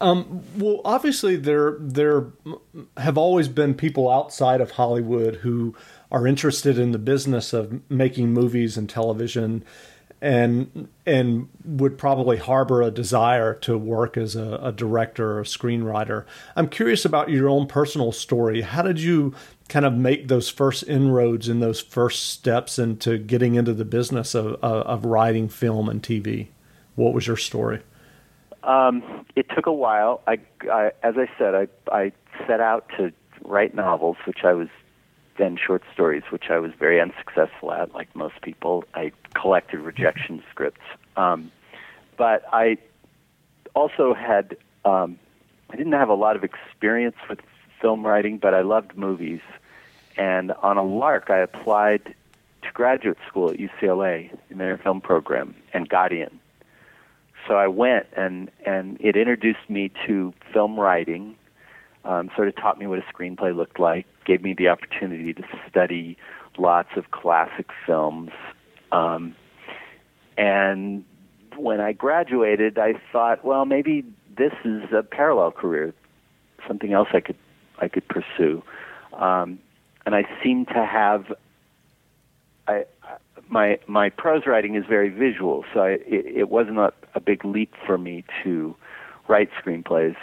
Um, 0.00 0.42
well, 0.56 0.80
obviously 0.84 1.36
there 1.36 1.76
there 1.80 2.26
have 2.96 3.18
always 3.18 3.48
been 3.48 3.74
people 3.74 4.08
outside 4.10 4.60
of 4.60 4.72
Hollywood 4.72 5.36
who 5.36 5.74
are 6.10 6.26
interested 6.26 6.78
in 6.78 6.92
the 6.92 6.98
business 6.98 7.52
of 7.52 7.80
making 7.90 8.32
movies 8.32 8.76
and 8.76 8.88
television 8.88 9.64
and 10.20 10.88
and 11.06 11.48
would 11.64 11.96
probably 11.96 12.36
harbor 12.36 12.82
a 12.82 12.90
desire 12.90 13.54
to 13.54 13.78
work 13.78 14.16
as 14.16 14.34
a, 14.34 14.58
a, 14.62 14.72
director 14.72 15.32
or 15.32 15.40
a 15.40 15.44
screenwriter. 15.44 16.24
I'm 16.56 16.68
curious 16.68 17.04
about 17.04 17.30
your 17.30 17.48
own 17.48 17.66
personal 17.66 18.10
story. 18.10 18.62
How 18.62 18.82
did 18.82 19.00
you 19.00 19.34
kind 19.68 19.84
of 19.84 19.94
make 19.94 20.28
those 20.28 20.48
first 20.48 20.82
inroads 20.84 21.48
and 21.48 21.62
those 21.62 21.80
first 21.80 22.30
steps 22.30 22.78
into 22.78 23.18
getting 23.18 23.54
into 23.54 23.74
the 23.74 23.84
business 23.84 24.34
of, 24.34 24.54
of, 24.54 24.86
of 24.86 25.04
writing 25.04 25.48
film 25.48 25.88
and 25.88 26.02
TV? 26.02 26.48
What 26.96 27.14
was 27.14 27.28
your 27.28 27.36
story? 27.36 27.80
Um, 28.62 29.26
it 29.36 29.46
took 29.54 29.66
a 29.66 29.72
while. 29.72 30.20
I, 30.26 30.38
I, 30.70 30.92
as 31.02 31.14
I 31.16 31.28
said, 31.38 31.54
I, 31.54 31.68
I 31.90 32.12
set 32.46 32.60
out 32.60 32.88
to 32.96 33.12
write 33.44 33.74
novels, 33.74 34.16
which 34.26 34.44
I 34.44 34.52
was 34.52 34.68
then 35.38 35.56
short 35.56 35.82
stories, 35.92 36.24
which 36.30 36.50
I 36.50 36.58
was 36.58 36.72
very 36.78 37.00
unsuccessful 37.00 37.72
at, 37.72 37.94
like 37.94 38.14
most 38.14 38.42
people. 38.42 38.84
I 38.94 39.12
collected 39.34 39.78
rejection 39.78 40.42
scripts. 40.50 40.82
Um, 41.16 41.50
but 42.16 42.42
I 42.52 42.78
also 43.74 44.12
had, 44.14 44.56
um, 44.84 45.18
I 45.70 45.76
didn't 45.76 45.92
have 45.92 46.08
a 46.08 46.14
lot 46.14 46.36
of 46.36 46.44
experience 46.44 47.16
with 47.28 47.38
film 47.80 48.04
writing, 48.04 48.38
but 48.38 48.54
I 48.54 48.62
loved 48.62 48.96
movies. 48.96 49.40
And 50.16 50.50
on 50.50 50.76
a 50.76 50.82
lark, 50.82 51.30
I 51.30 51.38
applied 51.38 52.14
to 52.62 52.72
graduate 52.72 53.18
school 53.28 53.50
at 53.50 53.56
UCLA 53.58 54.36
in 54.50 54.58
their 54.58 54.76
film 54.78 55.00
program 55.00 55.54
and 55.72 55.88
got 55.88 56.12
in. 56.12 56.40
So 57.48 57.54
I 57.54 57.66
went, 57.66 58.06
and, 58.16 58.50
and 58.64 58.98
it 59.00 59.16
introduced 59.16 59.68
me 59.68 59.90
to 60.06 60.32
film 60.52 60.78
writing 60.78 61.34
um, 62.04 62.30
sort 62.34 62.48
of 62.48 62.56
taught 62.56 62.78
me 62.78 62.86
what 62.86 62.98
a 62.98 63.02
screenplay 63.12 63.54
looked 63.54 63.78
like, 63.78 64.06
gave 64.24 64.42
me 64.42 64.54
the 64.56 64.68
opportunity 64.68 65.34
to 65.34 65.42
study 65.68 66.16
lots 66.56 66.88
of 66.96 67.10
classic 67.10 67.66
films. 67.86 68.30
Um, 68.92 69.36
and 70.36 71.04
when 71.56 71.80
I 71.80 71.92
graduated, 71.92 72.78
I 72.78 72.94
thought, 73.12 73.44
well, 73.44 73.66
maybe 73.66 74.04
this 74.36 74.52
is 74.64 74.84
a 74.92 75.02
parallel 75.02 75.50
career, 75.50 75.92
something 76.66 76.92
else 76.92 77.08
I 77.12 77.20
could 77.20 77.36
I 77.80 77.88
could 77.88 78.08
pursue. 78.08 78.62
Um, 79.12 79.60
and 80.04 80.14
I 80.14 80.24
seem 80.42 80.66
to 80.66 80.84
have 80.84 81.32
my 83.48 83.78
my 83.86 84.10
prose 84.10 84.42
writing 84.46 84.74
is 84.74 84.84
very 84.88 85.08
visual, 85.08 85.64
so 85.72 85.80
I, 85.80 85.90
it, 86.06 86.26
it 86.26 86.50
wasn't 86.50 86.78
a, 86.78 86.92
a 87.14 87.20
big 87.20 87.44
leap 87.44 87.72
for 87.86 87.98
me 87.98 88.24
to 88.44 88.74
write 89.28 89.50
screenplays. 89.62 90.16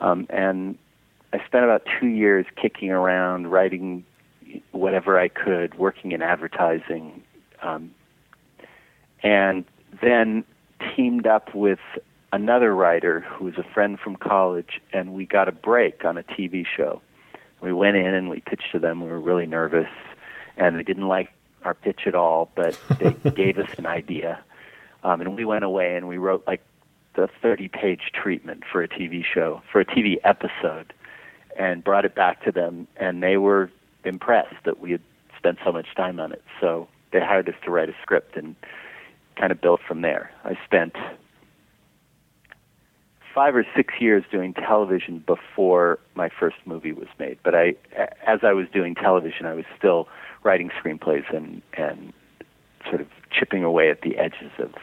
Um, 0.00 0.26
and 0.30 0.78
I 1.32 1.44
spent 1.44 1.64
about 1.64 1.82
two 2.00 2.06
years 2.06 2.46
kicking 2.60 2.90
around, 2.90 3.50
writing 3.50 4.04
whatever 4.72 5.18
I 5.18 5.28
could, 5.28 5.74
working 5.78 6.12
in 6.12 6.22
advertising, 6.22 7.22
um, 7.62 7.92
and 9.22 9.64
then 10.00 10.44
teamed 10.94 11.26
up 11.26 11.54
with 11.54 11.80
another 12.32 12.74
writer 12.74 13.20
who 13.20 13.46
was 13.46 13.54
a 13.58 13.64
friend 13.74 13.98
from 13.98 14.16
college, 14.16 14.80
and 14.92 15.12
we 15.12 15.26
got 15.26 15.48
a 15.48 15.52
break 15.52 16.04
on 16.04 16.16
a 16.16 16.22
TV 16.22 16.64
show. 16.64 17.00
We 17.60 17.72
went 17.72 17.96
in 17.96 18.14
and 18.14 18.30
we 18.30 18.40
pitched 18.40 18.70
to 18.72 18.78
them. 18.78 19.02
We 19.02 19.08
were 19.08 19.20
really 19.20 19.46
nervous, 19.46 19.88
and 20.56 20.78
they 20.78 20.82
didn't 20.82 21.08
like 21.08 21.30
our 21.64 21.74
pitch 21.74 22.02
at 22.06 22.14
all, 22.14 22.50
but 22.54 22.78
they 22.98 23.30
gave 23.30 23.58
us 23.58 23.70
an 23.78 23.86
idea. 23.86 24.42
Um, 25.02 25.20
and 25.20 25.36
we 25.36 25.44
went 25.44 25.64
away 25.64 25.96
and 25.96 26.08
we 26.08 26.18
wrote 26.18 26.44
like 26.46 26.62
the 27.14 27.28
30 27.42 27.68
page 27.68 28.10
treatment 28.12 28.62
for 28.70 28.82
a 28.82 28.88
TV 28.88 29.24
show, 29.24 29.62
for 29.70 29.80
a 29.80 29.84
TV 29.84 30.18
episode 30.24 30.92
and 31.58 31.82
brought 31.82 32.04
it 32.04 32.14
back 32.14 32.42
to 32.44 32.52
them, 32.52 32.86
and 32.96 33.22
they 33.22 33.36
were 33.36 33.70
impressed 34.04 34.54
that 34.64 34.78
we 34.78 34.92
had 34.92 35.00
spent 35.36 35.58
so 35.64 35.72
much 35.72 35.86
time 35.96 36.20
on 36.20 36.32
it. 36.32 36.42
So 36.60 36.88
they 37.12 37.20
hired 37.20 37.48
us 37.48 37.56
to 37.64 37.70
write 37.70 37.88
a 37.88 37.94
script 38.00 38.36
and 38.36 38.54
kind 39.36 39.50
of 39.50 39.60
built 39.60 39.80
from 39.86 40.02
there. 40.02 40.30
I 40.44 40.56
spent 40.64 40.94
five 43.34 43.54
or 43.54 43.66
six 43.76 43.94
years 44.00 44.24
doing 44.30 44.54
television 44.54 45.22
before 45.26 45.98
my 46.14 46.28
first 46.28 46.56
movie 46.64 46.92
was 46.92 47.08
made. 47.18 47.38
But 47.42 47.54
I, 47.54 47.74
as 48.26 48.40
I 48.42 48.52
was 48.52 48.66
doing 48.72 48.94
television, 48.94 49.46
I 49.46 49.54
was 49.54 49.64
still 49.76 50.08
writing 50.42 50.70
screenplays 50.70 51.34
and 51.34 51.62
and 51.76 52.12
sort 52.88 53.00
of 53.00 53.08
chipping 53.30 53.64
away 53.64 53.90
at 53.90 54.02
the 54.02 54.16
edges 54.16 54.52
of 54.58 54.74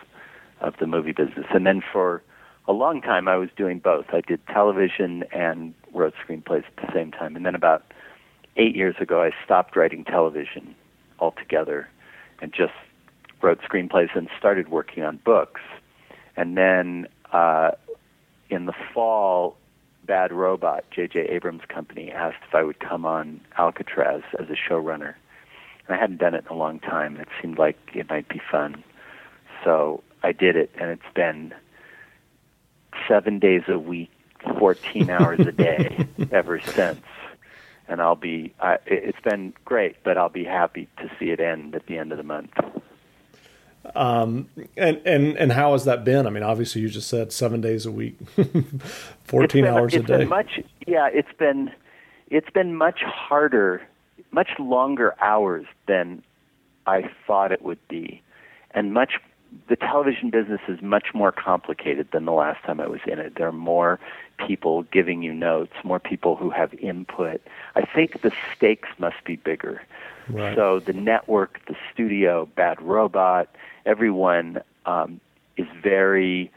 of 0.62 0.76
the 0.80 0.88
movie 0.88 1.12
business. 1.12 1.46
And 1.54 1.66
then 1.66 1.82
for 1.92 2.22
a 2.68 2.74
long 2.74 3.02
time, 3.02 3.28
I 3.28 3.36
was 3.36 3.50
doing 3.56 3.80
both. 3.80 4.06
I 4.12 4.22
did 4.22 4.46
television 4.48 5.24
and 5.32 5.74
wrote 5.94 6.14
screenplays 6.26 6.64
at 6.66 6.76
the 6.78 6.94
same 6.94 7.12
time. 7.12 7.36
And 7.36 7.46
then 7.46 7.56
about 7.56 7.84
eight 8.58 8.76
years 8.76 8.96
ago, 9.00 9.22
I 9.22 9.32
stopped 9.44 9.76
writing 9.76 10.04
television 10.04 10.76
altogether 11.20 11.88
and 12.42 12.54
just 12.54 12.74
wrote 13.42 13.60
screenplays 13.62 14.16
and 14.16 14.30
started 14.38 14.70
working 14.70 15.04
on 15.04 15.20
books. 15.24 15.62
And 16.36 16.58
then 16.58 17.08
uh, 17.32 17.72
in 18.50 18.66
the 18.66 18.74
fall, 18.94 19.58
Bad 20.06 20.32
Robot, 20.32 20.86
J.J. 20.92 21.20
Abrams' 21.30 21.64
company, 21.68 22.12
asked 22.12 22.44
if 22.48 22.56
I 22.56 22.64
would 22.64 22.80
come 22.80 23.06
on 23.06 23.42
Alcatraz 23.58 24.22
as 24.40 24.48
a 24.50 24.56
showrunner. 24.56 25.16
And 25.88 25.96
I 25.96 26.00
hadn't 26.00 26.18
done 26.18 26.34
it 26.34 26.46
in 26.50 26.56
a 26.56 26.58
long 26.58 26.80
time. 26.80 27.18
It 27.18 27.28
seemed 27.42 27.58
like 27.58 27.78
it 27.94 28.10
might 28.10 28.28
be 28.28 28.42
fun. 28.52 28.84
So 29.64 30.04
I 30.24 30.32
did 30.32 30.56
it, 30.56 30.72
and 30.80 30.90
it's 30.90 31.14
been 31.14 31.54
seven 33.08 33.40
days 33.40 33.64
a 33.68 33.78
week 33.78 34.12
14 34.60 35.10
hours 35.10 35.40
a 35.40 35.52
day 35.52 36.08
ever 36.32 36.60
since. 36.60 37.02
And 37.88 38.02
I'll 38.02 38.16
be, 38.16 38.54
I, 38.60 38.78
it's 38.86 39.20
been 39.22 39.54
great, 39.64 39.98
but 40.04 40.18
I'll 40.18 40.30
be 40.30 40.44
happy 40.44 40.88
to 40.98 41.10
see 41.20 41.30
it 41.30 41.40
end 41.40 41.76
at 41.76 41.86
the 41.86 41.98
end 41.98 42.12
of 42.12 42.18
the 42.18 42.24
month. 42.24 42.52
Um, 43.94 44.50
and, 44.76 45.00
and, 45.06 45.38
and 45.38 45.52
how 45.52 45.74
has 45.74 45.86
that 45.86 46.04
been? 46.04 46.26
I 46.26 46.32
mean, 46.32 46.42
obviously 46.42 46.82
you 46.82 46.90
just 46.90 47.08
said 47.08 47.32
seven 47.32 47.62
days 47.62 47.86
a 47.86 47.92
week, 47.92 48.18
14 49.26 49.64
been, 49.64 49.72
hours 49.72 49.94
a 49.94 50.02
day. 50.02 50.18
Been 50.18 50.30
much, 50.30 50.60
yeah, 50.88 51.08
it's 51.14 51.32
been, 51.38 51.72
it's 52.32 52.50
been 52.50 52.76
much 52.76 53.02
harder, 53.02 53.84
much 54.36 54.52
longer 54.60 55.16
hours 55.22 55.66
than 55.88 56.22
I 56.86 57.10
thought 57.26 57.52
it 57.52 57.64
would 57.64 57.86
be 57.88 58.22
and 58.76 58.94
much 58.94 59.14
the 59.70 59.76
television 59.78 60.30
business 60.30 60.60
is 60.68 60.82
much 60.82 61.14
more 61.14 61.32
complicated 61.32 62.10
than 62.12 62.26
the 62.26 62.34
last 62.34 62.62
time 62.66 62.82
I 62.82 62.88
was 62.88 63.00
in 63.08 63.20
it. 63.20 63.36
There 63.36 63.48
are 63.48 63.54
more 63.54 64.00
people 64.46 64.84
giving 64.84 65.24
you 65.24 65.34
notes, 65.34 65.72
more 65.84 66.00
people 66.00 66.36
who 66.36 66.50
have 66.50 66.74
input. 66.74 67.42
I 67.76 67.84
think 67.86 68.22
the 68.22 68.34
stakes 68.54 68.90
must 69.00 69.24
be 69.24 69.38
bigger. 69.38 69.82
Right. 70.30 70.56
So 70.56 70.80
the 70.80 70.92
network, 70.92 71.62
the 71.68 71.76
studio, 71.94 72.50
Bad 72.56 72.82
Robot, 72.82 73.48
everyone 73.86 74.62
um, 74.86 75.22
is 75.56 75.68
very 75.82 76.52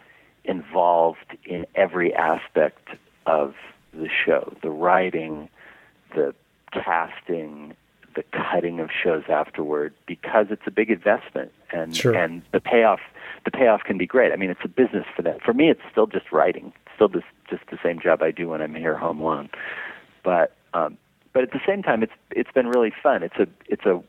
involved 0.45 1.37
in 1.45 1.67
every 1.77 2.13
aspect 2.15 2.89
of 3.27 3.55
the 3.93 4.09
show 4.09 4.55
the 4.63 4.71
writing, 4.71 5.49
the 6.15 6.35
casting, 6.73 7.75
the 8.15 8.25
cutting 8.33 8.81
of 8.81 8.91
shows 8.91 9.25
afterward 9.29 9.95
because 10.07 10.47
it's 10.51 10.63
a 10.67 10.71
big 10.71 10.91
investment 10.91 11.53
and 11.73 11.97
sure. 11.97 12.15
and 12.15 12.43
the 12.53 12.61
payoff 12.61 13.01
the 13.45 13.51
payoff 13.51 13.83
can 13.85 13.97
be 13.97 14.07
great. 14.07 14.33
I 14.33 14.37
mean, 14.37 14.51
it's 14.51 14.61
a 14.65 14.69
business 14.69 15.05
for 15.15 15.23
that. 15.23 15.43
For 15.43 15.55
me, 15.55 15.71
it's 15.71 15.81
still 15.91 16.07
just 16.07 16.33
writing. 16.33 16.73
It's 16.85 16.95
still 16.95 17.09
just 17.09 17.27
just 17.49 17.63
the 17.71 17.79
same 17.83 18.01
job 18.01 18.23
I 18.23 18.31
do 18.31 18.49
when 18.49 18.61
I'm 18.61 18.75
here 18.75 18.97
home 18.97 19.21
alone. 19.21 19.51
But 20.25 20.57
um, 20.75 20.99
but 21.33 21.43
at 21.43 21.53
the 21.53 21.61
same 21.67 21.83
time, 21.83 22.03
it's 22.03 22.13
it's 22.31 22.51
been 22.53 22.67
really 22.67 22.93
fun. 23.03 23.23
It's 23.23 23.37
a 23.37 23.47
it's 23.67 23.85
a 23.85 24.03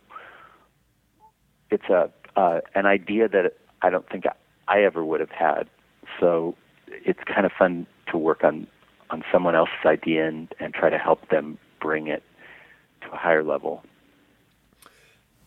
it's 1.69 1.89
a 1.89 2.09
uh, 2.35 2.61
an 2.75 2.85
idea 2.85 3.27
that 3.27 3.53
I 3.81 3.89
don't 3.89 4.09
think 4.09 4.25
I, 4.25 4.33
I 4.67 4.83
ever 4.83 5.03
would 5.03 5.19
have 5.19 5.31
had. 5.31 5.69
So 6.19 6.55
it's 6.87 7.19
kind 7.25 7.45
of 7.45 7.51
fun 7.51 7.85
to 8.11 8.17
work 8.17 8.43
on 8.43 8.67
on 9.09 9.23
someone 9.31 9.55
else's 9.55 9.85
idea 9.85 10.27
and, 10.27 10.53
and 10.59 10.73
try 10.73 10.89
to 10.89 10.97
help 10.97 11.29
them 11.29 11.57
bring 11.81 12.07
it 12.07 12.23
to 13.01 13.11
a 13.11 13.17
higher 13.17 13.43
level. 13.43 13.83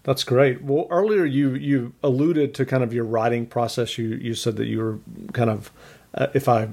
That's 0.05 0.25
great. 0.25 0.63
Well, 0.63 0.87
earlier 0.91 1.25
you 1.25 1.55
you 1.55 1.95
alluded 2.03 2.55
to 2.55 2.67
kind 2.67 2.83
of 2.83 2.93
your 2.93 3.05
writing 3.05 3.47
process. 3.47 3.99
You 3.99 4.09
you 4.09 4.35
said 4.35 4.57
that 4.57 4.67
you 4.67 4.79
were 4.79 4.99
kind 5.33 5.49
of, 5.49 5.71
uh, 6.15 6.27
if 6.35 6.49
I 6.49 6.71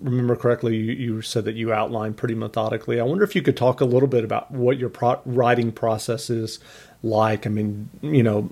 remember 0.00 0.36
correctly, 0.36 0.76
you, 0.76 0.92
you, 0.92 1.22
said 1.22 1.44
that 1.44 1.54
you 1.56 1.72
outlined 1.72 2.16
pretty 2.16 2.34
methodically. 2.34 2.98
I 2.98 3.04
wonder 3.04 3.24
if 3.24 3.34
you 3.34 3.42
could 3.42 3.56
talk 3.56 3.80
a 3.80 3.84
little 3.84 4.08
bit 4.08 4.24
about 4.24 4.50
what 4.50 4.78
your 4.78 4.88
pro- 4.88 5.20
writing 5.26 5.72
process 5.72 6.30
is 6.30 6.58
like. 7.02 7.46
I 7.46 7.50
mean, 7.50 7.90
you 8.00 8.22
know, 8.22 8.50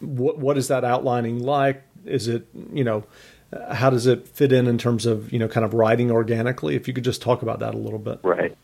what 0.00 0.38
what 0.38 0.58
is 0.58 0.68
that 0.68 0.84
outlining 0.84 1.38
like? 1.38 1.82
Is 2.04 2.26
it 2.26 2.46
you 2.72 2.82
know, 2.82 3.04
how 3.72 3.88
does 3.88 4.06
it 4.06 4.26
fit 4.26 4.52
in 4.52 4.66
in 4.66 4.78
terms 4.78 5.06
of 5.06 5.32
you 5.32 5.38
know 5.38 5.48
kind 5.48 5.64
of 5.64 5.74
writing 5.74 6.10
organically? 6.10 6.74
If 6.74 6.88
you 6.88 6.94
could 6.94 7.04
just 7.04 7.22
talk 7.22 7.42
about 7.42 7.60
that 7.60 7.74
a 7.74 7.78
little 7.78 8.00
bit. 8.00 8.18
Right. 8.24 8.56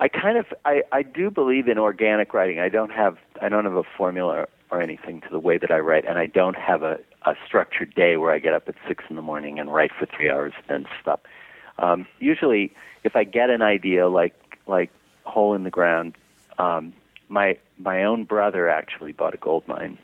I 0.00 0.08
kind 0.08 0.38
of 0.38 0.46
I, 0.64 0.82
I 0.92 1.02
do 1.02 1.30
believe 1.30 1.68
in 1.68 1.78
organic 1.78 2.34
writing. 2.34 2.58
I 2.58 2.68
don't 2.68 2.90
have 2.90 3.18
I 3.40 3.48
don't 3.48 3.64
have 3.64 3.76
a 3.76 3.84
formula 3.96 4.46
or 4.70 4.80
anything 4.80 5.20
to 5.20 5.28
the 5.30 5.38
way 5.38 5.58
that 5.58 5.70
I 5.70 5.78
write, 5.78 6.04
and 6.04 6.18
I 6.18 6.26
don't 6.26 6.56
have 6.56 6.82
a, 6.82 6.98
a 7.22 7.34
structured 7.46 7.94
day 7.94 8.16
where 8.16 8.32
I 8.32 8.38
get 8.38 8.54
up 8.54 8.68
at 8.68 8.74
six 8.88 9.04
in 9.08 9.16
the 9.16 9.22
morning 9.22 9.58
and 9.58 9.72
write 9.72 9.92
for 9.96 10.06
three 10.06 10.30
hours 10.30 10.52
and 10.56 10.84
then 10.84 10.92
stop. 11.00 11.26
Um, 11.78 12.06
usually, 12.18 12.72
if 13.04 13.16
I 13.16 13.24
get 13.24 13.50
an 13.50 13.62
idea 13.62 14.08
like 14.08 14.34
like 14.66 14.90
hole 15.24 15.54
in 15.54 15.64
the 15.64 15.70
ground, 15.70 16.16
um, 16.58 16.92
my 17.28 17.58
my 17.78 18.04
own 18.04 18.24
brother 18.24 18.68
actually 18.68 19.12
bought 19.12 19.34
a 19.34 19.38
gold 19.38 19.66
mine, 19.66 19.98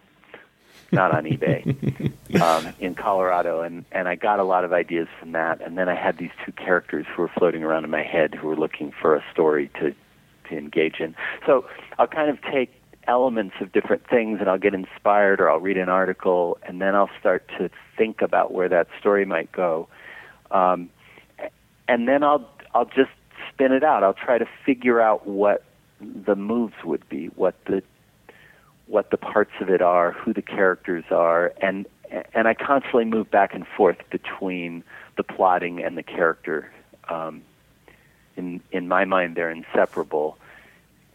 not 0.92 1.14
on 1.14 1.24
eBay, 1.24 2.12
um, 2.40 2.74
in 2.80 2.94
Colorado, 2.94 3.62
and 3.62 3.84
and 3.92 4.08
I 4.08 4.14
got 4.14 4.38
a 4.40 4.44
lot 4.44 4.64
of 4.64 4.72
ideas 4.72 5.08
from 5.18 5.32
that. 5.32 5.60
And 5.60 5.78
then 5.78 5.88
I 5.88 5.94
had 5.94 6.18
these 6.18 6.30
two 6.44 6.52
characters 6.52 7.06
who 7.14 7.22
were 7.22 7.30
floating 7.36 7.62
around 7.62 7.84
in 7.84 7.90
my 7.90 8.02
head 8.02 8.34
who 8.34 8.48
were 8.48 8.56
looking 8.56 8.92
for 9.00 9.14
a 9.14 9.24
story 9.32 9.70
to 9.80 9.94
to 10.48 10.58
engage 10.58 11.00
in. 11.00 11.14
So 11.46 11.64
I'll 11.98 12.08
kind 12.08 12.30
of 12.30 12.38
take 12.42 12.72
elements 13.06 13.56
of 13.60 13.72
different 13.72 14.06
things 14.08 14.38
and 14.40 14.48
I'll 14.48 14.58
get 14.58 14.74
inspired 14.74 15.40
or 15.40 15.50
I'll 15.50 15.60
read 15.60 15.78
an 15.78 15.88
article 15.88 16.58
and 16.62 16.80
then 16.80 16.94
I'll 16.94 17.10
start 17.18 17.48
to 17.58 17.70
think 17.96 18.20
about 18.22 18.52
where 18.52 18.68
that 18.68 18.88
story 18.98 19.24
might 19.24 19.50
go. 19.52 19.88
Um, 20.50 20.90
and 21.88 22.06
then 22.06 22.22
I'll 22.22 22.48
I'll 22.74 22.84
just 22.84 23.10
spin 23.52 23.72
it 23.72 23.82
out. 23.82 24.04
I'll 24.04 24.14
try 24.14 24.38
to 24.38 24.46
figure 24.64 25.00
out 25.00 25.26
what 25.26 25.64
the 26.00 26.36
moves 26.36 26.74
would 26.84 27.08
be, 27.08 27.26
what 27.28 27.54
the 27.66 27.82
what 28.90 29.10
the 29.10 29.16
parts 29.16 29.52
of 29.60 29.70
it 29.70 29.80
are, 29.80 30.10
who 30.10 30.34
the 30.34 30.42
characters 30.42 31.04
are, 31.10 31.52
and 31.62 31.86
and 32.34 32.48
I 32.48 32.54
constantly 32.54 33.04
move 33.04 33.30
back 33.30 33.54
and 33.54 33.64
forth 33.76 33.98
between 34.10 34.82
the 35.16 35.22
plotting 35.22 35.82
and 35.82 35.96
the 35.96 36.02
character. 36.02 36.72
Um, 37.08 37.42
in 38.36 38.60
in 38.72 38.88
my 38.88 39.04
mind, 39.04 39.36
they're 39.36 39.50
inseparable 39.50 40.36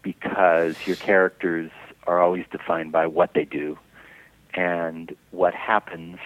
because 0.01 0.75
your 0.87 0.95
characters 0.95 1.69
are 2.07 2.21
always 2.21 2.45
defined 2.49 2.93
by 2.93 3.07
what 3.07 3.33
they 3.33 3.43
do, 3.43 3.77
and 4.53 5.13
what 5.31 5.53
happens 5.53 6.17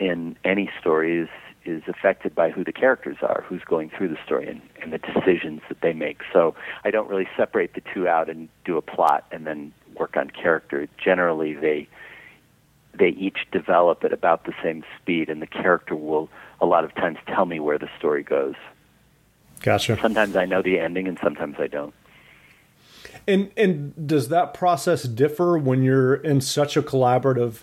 in 0.00 0.36
any 0.44 0.68
story 0.80 1.20
is 1.20 1.28
is 1.64 1.84
affected 1.86 2.34
by 2.34 2.50
who 2.50 2.64
the 2.64 2.72
characters 2.72 3.18
are, 3.22 3.44
who's 3.46 3.62
going 3.62 3.88
through 3.96 4.08
the 4.08 4.18
story, 4.26 4.48
and, 4.48 4.60
and 4.82 4.92
the 4.92 4.98
decisions 4.98 5.60
that 5.68 5.80
they 5.82 5.92
make. 5.92 6.18
So 6.32 6.56
I 6.84 6.90
don't 6.90 7.08
really 7.08 7.28
separate 7.36 7.74
the 7.74 7.82
two 7.94 8.08
out 8.08 8.28
and 8.28 8.48
do 8.64 8.76
a 8.76 8.82
plot 8.82 9.24
and 9.30 9.46
then 9.46 9.72
work 9.98 10.16
on 10.16 10.30
character. 10.30 10.88
Generally, 11.02 11.54
they 11.54 11.88
they 12.94 13.08
each 13.08 13.38
develop 13.50 14.04
at 14.04 14.12
about 14.12 14.44
the 14.44 14.52
same 14.62 14.84
speed, 15.00 15.30
and 15.30 15.40
the 15.40 15.46
character 15.46 15.96
will 15.96 16.28
a 16.60 16.66
lot 16.66 16.84
of 16.84 16.94
times 16.94 17.18
tell 17.26 17.46
me 17.46 17.58
where 17.58 17.78
the 17.78 17.88
story 17.98 18.22
goes. 18.22 18.54
Gotcha. 19.60 19.98
Sometimes 20.00 20.36
I 20.36 20.44
know 20.44 20.62
the 20.62 20.78
ending, 20.78 21.08
and 21.08 21.18
sometimes 21.22 21.56
I 21.58 21.68
don't. 21.68 21.94
And 23.26 23.50
and 23.56 24.06
does 24.06 24.28
that 24.28 24.54
process 24.54 25.04
differ 25.04 25.56
when 25.56 25.82
you're 25.82 26.14
in 26.14 26.40
such 26.40 26.76
a 26.76 26.82
collaborative 26.82 27.62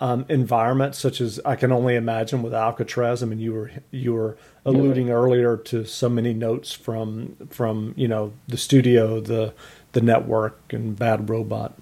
um, 0.00 0.24
environment, 0.28 0.94
such 0.94 1.20
as 1.20 1.40
I 1.44 1.56
can 1.56 1.72
only 1.72 1.96
imagine 1.96 2.42
with 2.42 2.54
Alcatraz? 2.54 3.22
I 3.22 3.26
mean, 3.26 3.40
you 3.40 3.52
were 3.52 3.70
you 3.90 4.14
were 4.14 4.36
alluding 4.64 5.08
yeah. 5.08 5.14
earlier 5.14 5.56
to 5.56 5.84
so 5.84 6.08
many 6.08 6.32
notes 6.32 6.72
from 6.72 7.36
from 7.50 7.94
you 7.96 8.08
know 8.08 8.32
the 8.46 8.56
studio, 8.56 9.20
the 9.20 9.52
the 9.92 10.00
network, 10.00 10.72
and 10.72 10.96
Bad 10.96 11.28
Robot. 11.28 11.74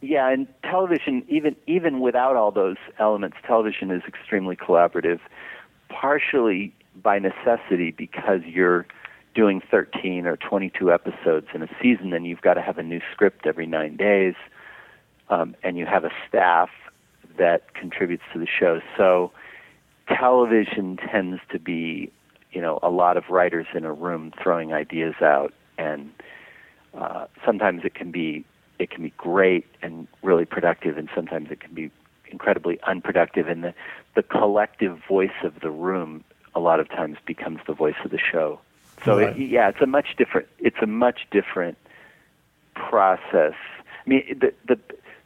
Yeah, 0.00 0.28
and 0.28 0.46
television, 0.62 1.24
even 1.28 1.56
even 1.66 2.00
without 2.00 2.36
all 2.36 2.50
those 2.50 2.76
elements, 2.98 3.38
television 3.46 3.90
is 3.90 4.02
extremely 4.06 4.54
collaborative, 4.54 5.20
partially 5.88 6.74
by 7.02 7.18
necessity 7.18 7.90
because 7.90 8.42
you're 8.44 8.86
doing 9.34 9.60
13 9.70 10.26
or 10.26 10.36
22 10.36 10.92
episodes 10.92 11.46
in 11.54 11.62
a 11.62 11.68
season, 11.82 12.12
and 12.12 12.26
you've 12.26 12.42
got 12.42 12.54
to 12.54 12.62
have 12.62 12.78
a 12.78 12.82
new 12.82 13.00
script 13.12 13.46
every 13.46 13.66
nine 13.66 13.96
days, 13.96 14.34
um, 15.28 15.56
and 15.62 15.76
you 15.76 15.86
have 15.86 16.04
a 16.04 16.10
staff 16.28 16.68
that 17.38 17.74
contributes 17.74 18.22
to 18.32 18.38
the 18.38 18.46
show. 18.46 18.80
So 18.96 19.32
television 20.08 20.98
tends 20.98 21.40
to 21.50 21.58
be, 21.58 22.12
you 22.52 22.60
know, 22.60 22.78
a 22.82 22.90
lot 22.90 23.16
of 23.16 23.24
writers 23.30 23.66
in 23.74 23.84
a 23.84 23.92
room 23.92 24.32
throwing 24.40 24.72
ideas 24.72 25.14
out, 25.20 25.52
and 25.78 26.10
uh, 26.96 27.26
sometimes 27.44 27.84
it 27.84 27.94
can 27.94 28.10
be 28.10 28.44
it 28.78 28.90
can 28.90 29.02
be 29.02 29.12
great 29.16 29.66
and 29.82 30.08
really 30.22 30.44
productive, 30.44 30.98
and 30.98 31.08
sometimes 31.14 31.50
it 31.50 31.60
can 31.60 31.74
be 31.74 31.90
incredibly 32.30 32.80
unproductive. 32.82 33.48
And 33.48 33.64
the 33.64 33.74
the 34.14 34.22
collective 34.22 34.98
voice 35.08 35.38
of 35.42 35.60
the 35.60 35.70
room 35.70 36.24
a 36.54 36.60
lot 36.60 36.80
of 36.80 36.88
times 36.88 37.18
becomes 37.26 37.60
the 37.66 37.74
voice 37.74 37.96
of 38.04 38.10
the 38.10 38.18
show. 38.18 38.60
So 39.04 39.18
right. 39.18 39.36
it, 39.36 39.48
yeah, 39.48 39.68
it's 39.68 39.80
a 39.80 39.86
much 39.86 40.16
different. 40.16 40.48
It's 40.58 40.76
a 40.82 40.86
much 40.86 41.26
different 41.30 41.76
process. 42.74 43.54
I 44.06 44.08
mean, 44.08 44.38
the 44.40 44.52
the 44.66 44.78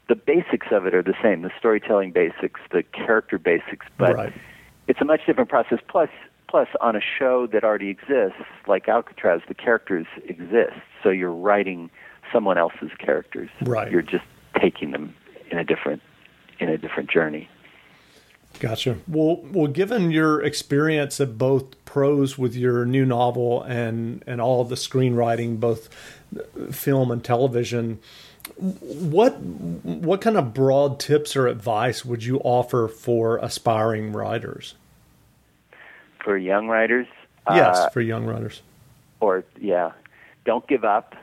the 0.08 0.14
basics 0.14 0.68
of 0.70 0.86
it 0.86 0.94
are 0.94 1.02
the 1.02 1.16
same. 1.22 1.42
The 1.42 1.52
storytelling 1.58 2.12
basics, 2.12 2.60
the 2.70 2.82
character 2.82 3.38
basics, 3.38 3.86
but 3.98 4.14
right. 4.14 4.32
it's 4.86 5.00
a 5.00 5.04
much 5.04 5.26
different 5.26 5.50
process. 5.50 5.80
Plus, 5.86 6.08
plus 6.48 6.68
on 6.80 6.96
a 6.96 7.00
show 7.00 7.46
that 7.46 7.62
already 7.62 7.88
exists, 7.88 8.42
like 8.66 8.88
Alcatraz, 8.88 9.42
the 9.48 9.54
characters 9.54 10.06
exist. 10.24 10.80
So 11.02 11.10
you're 11.10 11.32
writing 11.32 11.90
someone 12.32 12.58
else's 12.58 12.90
characters. 12.98 13.50
Right. 13.62 13.90
You're 13.90 14.02
just 14.02 14.24
taking 14.60 14.90
them 14.90 15.14
in 15.50 15.58
a 15.58 15.64
different 15.64 16.02
in 16.58 16.68
a 16.68 16.78
different 16.78 17.10
journey. 17.10 17.48
Gotcha. 18.60 18.96
Well, 19.06 19.36
well, 19.52 19.68
given 19.68 20.10
your 20.10 20.42
experience 20.42 21.20
at 21.20 21.38
both 21.38 21.84
prose 21.84 22.36
with 22.36 22.56
your 22.56 22.84
new 22.84 23.04
novel 23.04 23.62
and 23.62 24.24
and 24.26 24.40
all 24.40 24.64
the 24.64 24.74
screenwriting, 24.74 25.60
both 25.60 25.88
film 26.72 27.10
and 27.10 27.22
television, 27.22 28.00
what 28.56 29.38
what 29.38 30.20
kind 30.20 30.36
of 30.36 30.54
broad 30.54 30.98
tips 30.98 31.36
or 31.36 31.46
advice 31.46 32.04
would 32.04 32.24
you 32.24 32.38
offer 32.38 32.88
for 32.88 33.36
aspiring 33.38 34.12
writers? 34.12 34.74
For 36.24 36.36
young 36.36 36.68
writers, 36.68 37.06
yes, 37.50 37.76
uh, 37.76 37.88
for 37.90 38.00
young 38.00 38.26
writers. 38.26 38.62
Or 39.20 39.44
yeah, 39.60 39.92
don't 40.44 40.66
give 40.66 40.84
up. 40.84 41.14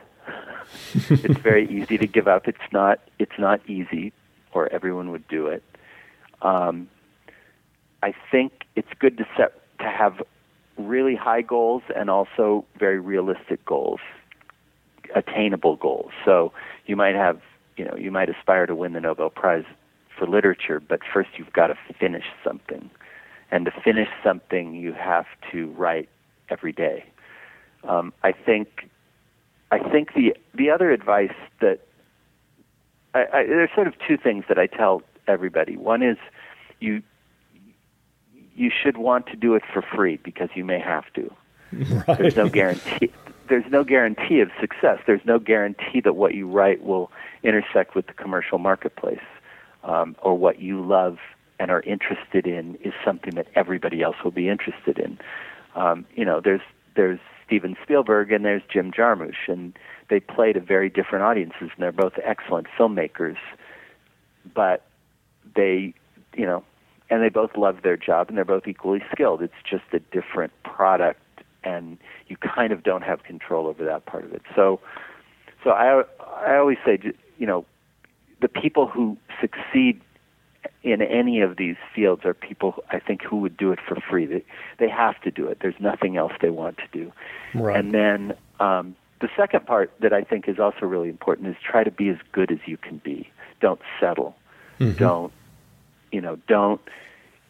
it's 0.94 1.38
very 1.40 1.68
easy 1.70 1.98
to 1.98 2.06
give 2.06 2.28
up. 2.28 2.48
It's 2.48 2.58
not. 2.72 3.00
It's 3.18 3.38
not 3.38 3.60
easy, 3.68 4.12
or 4.52 4.68
everyone 4.72 5.10
would 5.12 5.28
do 5.28 5.46
it. 5.46 5.62
Um, 6.42 6.88
I 8.02 8.14
think 8.30 8.64
it's 8.74 8.88
good 8.98 9.18
to 9.18 9.26
set 9.36 9.52
to 9.78 9.88
have 9.88 10.22
really 10.76 11.14
high 11.14 11.42
goals 11.42 11.82
and 11.94 12.10
also 12.10 12.64
very 12.78 13.00
realistic 13.00 13.64
goals, 13.64 14.00
attainable 15.14 15.76
goals. 15.76 16.12
So 16.24 16.52
you 16.86 16.96
might 16.96 17.14
have, 17.14 17.40
you 17.76 17.84
know, 17.84 17.96
you 17.96 18.10
might 18.10 18.28
aspire 18.28 18.66
to 18.66 18.74
win 18.74 18.92
the 18.92 19.00
Nobel 19.00 19.30
Prize 19.30 19.64
for 20.18 20.26
literature, 20.26 20.80
but 20.80 21.00
first 21.12 21.30
you've 21.36 21.52
got 21.52 21.68
to 21.68 21.78
finish 21.98 22.24
something. 22.44 22.90
And 23.50 23.64
to 23.66 23.70
finish 23.70 24.08
something, 24.24 24.74
you 24.74 24.92
have 24.92 25.26
to 25.52 25.68
write 25.72 26.08
every 26.48 26.72
day. 26.72 27.04
Um, 27.84 28.12
I 28.22 28.32
think, 28.32 28.90
I 29.70 29.78
think 29.78 30.14
the 30.14 30.34
the 30.54 30.70
other 30.70 30.90
advice 30.90 31.34
that 31.60 31.80
I, 33.14 33.20
I, 33.32 33.46
there's 33.46 33.70
sort 33.74 33.86
of 33.86 33.94
two 34.06 34.16
things 34.16 34.44
that 34.48 34.58
I 34.58 34.66
tell 34.66 35.02
everybody. 35.28 35.76
One 35.76 36.02
is 36.02 36.18
you 36.80 37.02
you 38.54 38.70
should 38.70 38.96
want 38.96 39.26
to 39.26 39.36
do 39.36 39.54
it 39.54 39.62
for 39.72 39.82
free 39.82 40.18
because 40.22 40.48
you 40.54 40.64
may 40.64 40.80
have 40.80 41.04
to. 41.14 41.30
Right. 41.72 42.06
There's 42.18 42.36
no 42.36 42.48
guarantee. 42.48 43.12
There's 43.48 43.70
no 43.70 43.84
guarantee 43.84 44.40
of 44.40 44.50
success. 44.60 44.98
There's 45.06 45.24
no 45.24 45.38
guarantee 45.38 46.00
that 46.00 46.14
what 46.14 46.34
you 46.34 46.48
write 46.48 46.82
will 46.82 47.12
intersect 47.42 47.94
with 47.94 48.06
the 48.06 48.12
commercial 48.12 48.58
marketplace, 48.58 49.20
um, 49.84 50.16
or 50.22 50.36
what 50.36 50.58
you 50.58 50.84
love 50.84 51.18
and 51.58 51.70
are 51.70 51.80
interested 51.82 52.46
in 52.46 52.76
is 52.76 52.92
something 53.04 53.34
that 53.34 53.46
everybody 53.54 54.02
else 54.02 54.16
will 54.22 54.30
be 54.30 54.48
interested 54.48 54.98
in. 54.98 55.18
Um, 55.74 56.06
you 56.14 56.24
know, 56.24 56.40
there's 56.40 56.60
there's 56.94 57.18
Steven 57.46 57.76
Spielberg 57.82 58.32
and 58.32 58.44
there's 58.44 58.62
Jim 58.72 58.90
Jarmusch, 58.90 59.48
and 59.48 59.78
they 60.08 60.20
play 60.20 60.52
to 60.52 60.60
very 60.60 60.88
different 60.88 61.24
audiences, 61.24 61.70
and 61.74 61.78
they're 61.78 61.92
both 61.92 62.14
excellent 62.22 62.66
filmmakers, 62.78 63.36
but 64.54 64.86
they, 65.54 65.94
you 66.34 66.46
know, 66.46 66.64
and 67.08 67.22
they 67.22 67.28
both 67.28 67.56
love 67.56 67.82
their 67.82 67.96
job 67.96 68.28
and 68.28 68.36
they're 68.36 68.44
both 68.44 68.66
equally 68.66 69.02
skilled. 69.12 69.42
It's 69.42 69.54
just 69.68 69.84
a 69.92 70.00
different 70.00 70.52
product, 70.64 71.20
and 71.62 71.98
you 72.28 72.36
kind 72.36 72.72
of 72.72 72.82
don't 72.82 73.02
have 73.02 73.22
control 73.22 73.66
over 73.66 73.84
that 73.84 74.06
part 74.06 74.24
of 74.24 74.32
it. 74.32 74.42
So, 74.54 74.80
so 75.62 75.70
I 75.70 76.02
I 76.44 76.56
always 76.56 76.78
say, 76.84 76.98
you 77.38 77.46
know, 77.46 77.64
the 78.40 78.48
people 78.48 78.86
who 78.86 79.16
succeed 79.40 80.00
in 80.82 81.02
any 81.02 81.40
of 81.40 81.56
these 81.56 81.76
fields 81.94 82.24
are 82.24 82.34
people 82.34 82.82
I 82.90 82.98
think 82.98 83.22
who 83.22 83.36
would 83.38 83.56
do 83.56 83.72
it 83.72 83.78
for 83.86 83.96
free. 84.08 84.26
They 84.26 84.44
they 84.78 84.88
have 84.88 85.20
to 85.22 85.30
do 85.30 85.46
it. 85.48 85.58
There's 85.60 85.80
nothing 85.80 86.16
else 86.16 86.32
they 86.40 86.50
want 86.50 86.78
to 86.78 86.86
do. 86.92 87.12
Right. 87.54 87.76
And 87.76 87.92
then 87.92 88.36
um, 88.60 88.96
the 89.20 89.28
second 89.36 89.66
part 89.66 89.92
that 90.00 90.12
I 90.12 90.22
think 90.22 90.48
is 90.48 90.58
also 90.58 90.86
really 90.86 91.08
important 91.08 91.48
is 91.48 91.56
try 91.62 91.84
to 91.84 91.90
be 91.90 92.08
as 92.08 92.18
good 92.32 92.50
as 92.50 92.58
you 92.66 92.76
can 92.76 92.98
be. 92.98 93.30
Don't 93.60 93.80
settle. 94.00 94.36
Mm-hmm. 94.78 94.98
Don't 94.98 95.32
you 96.12 96.20
know, 96.20 96.36
don't 96.48 96.80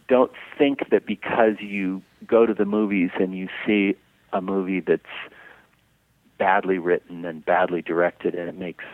don't 0.09 0.33
think 0.57 0.91
that 0.91 1.07
because 1.07 1.55
you 1.61 2.03
go 2.27 2.47
to 2.47 2.55
the 2.55 2.65
movies 2.65 3.11
and 3.19 3.37
you 3.37 3.49
see 3.67 3.97
a 4.33 4.41
movie 4.41 4.81
that's 4.81 5.03
badly 6.39 6.79
written 6.79 7.25
and 7.25 7.45
badly 7.45 7.83
directed 7.83 8.35
and 8.35 8.49
it 8.49 8.57
makes 8.57 8.85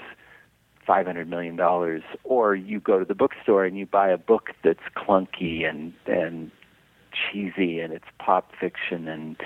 five 0.87 1.07
hundred 1.07 1.29
million 1.29 1.57
dollars, 1.57 2.03
or 2.25 2.55
you 2.55 2.81
go 2.81 2.99
to 2.99 3.05
the 3.05 3.15
bookstore 3.15 3.65
and 3.65 3.79
you 3.79 3.87
buy 3.87 4.09
a 4.09 4.19
book 4.19 4.51
that's 4.63 4.83
clunky 4.97 5.69
and 5.69 5.93
and 6.07 6.51
cheesy 7.13 7.79
and 7.81 7.93
it's 7.93 8.07
pop 8.19 8.53
fiction 8.59 9.07
and 9.07 9.37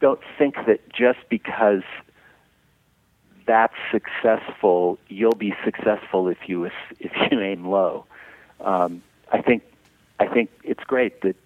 don't 0.00 0.20
think 0.38 0.54
that 0.66 0.80
just 0.92 1.18
because 1.28 1.82
that's 3.46 3.74
successful, 3.90 4.98
you'll 5.08 5.34
be 5.34 5.54
successful 5.64 6.28
if 6.28 6.38
you 6.46 6.64
if 6.64 7.12
you 7.30 7.40
aim 7.40 7.66
low. 7.66 8.04
Um, 8.60 9.02
I 9.32 9.40
think 9.40 9.62
I 10.18 10.26
think 10.26 10.50
it's 10.62 10.84
great 10.84 11.22
that 11.22 11.36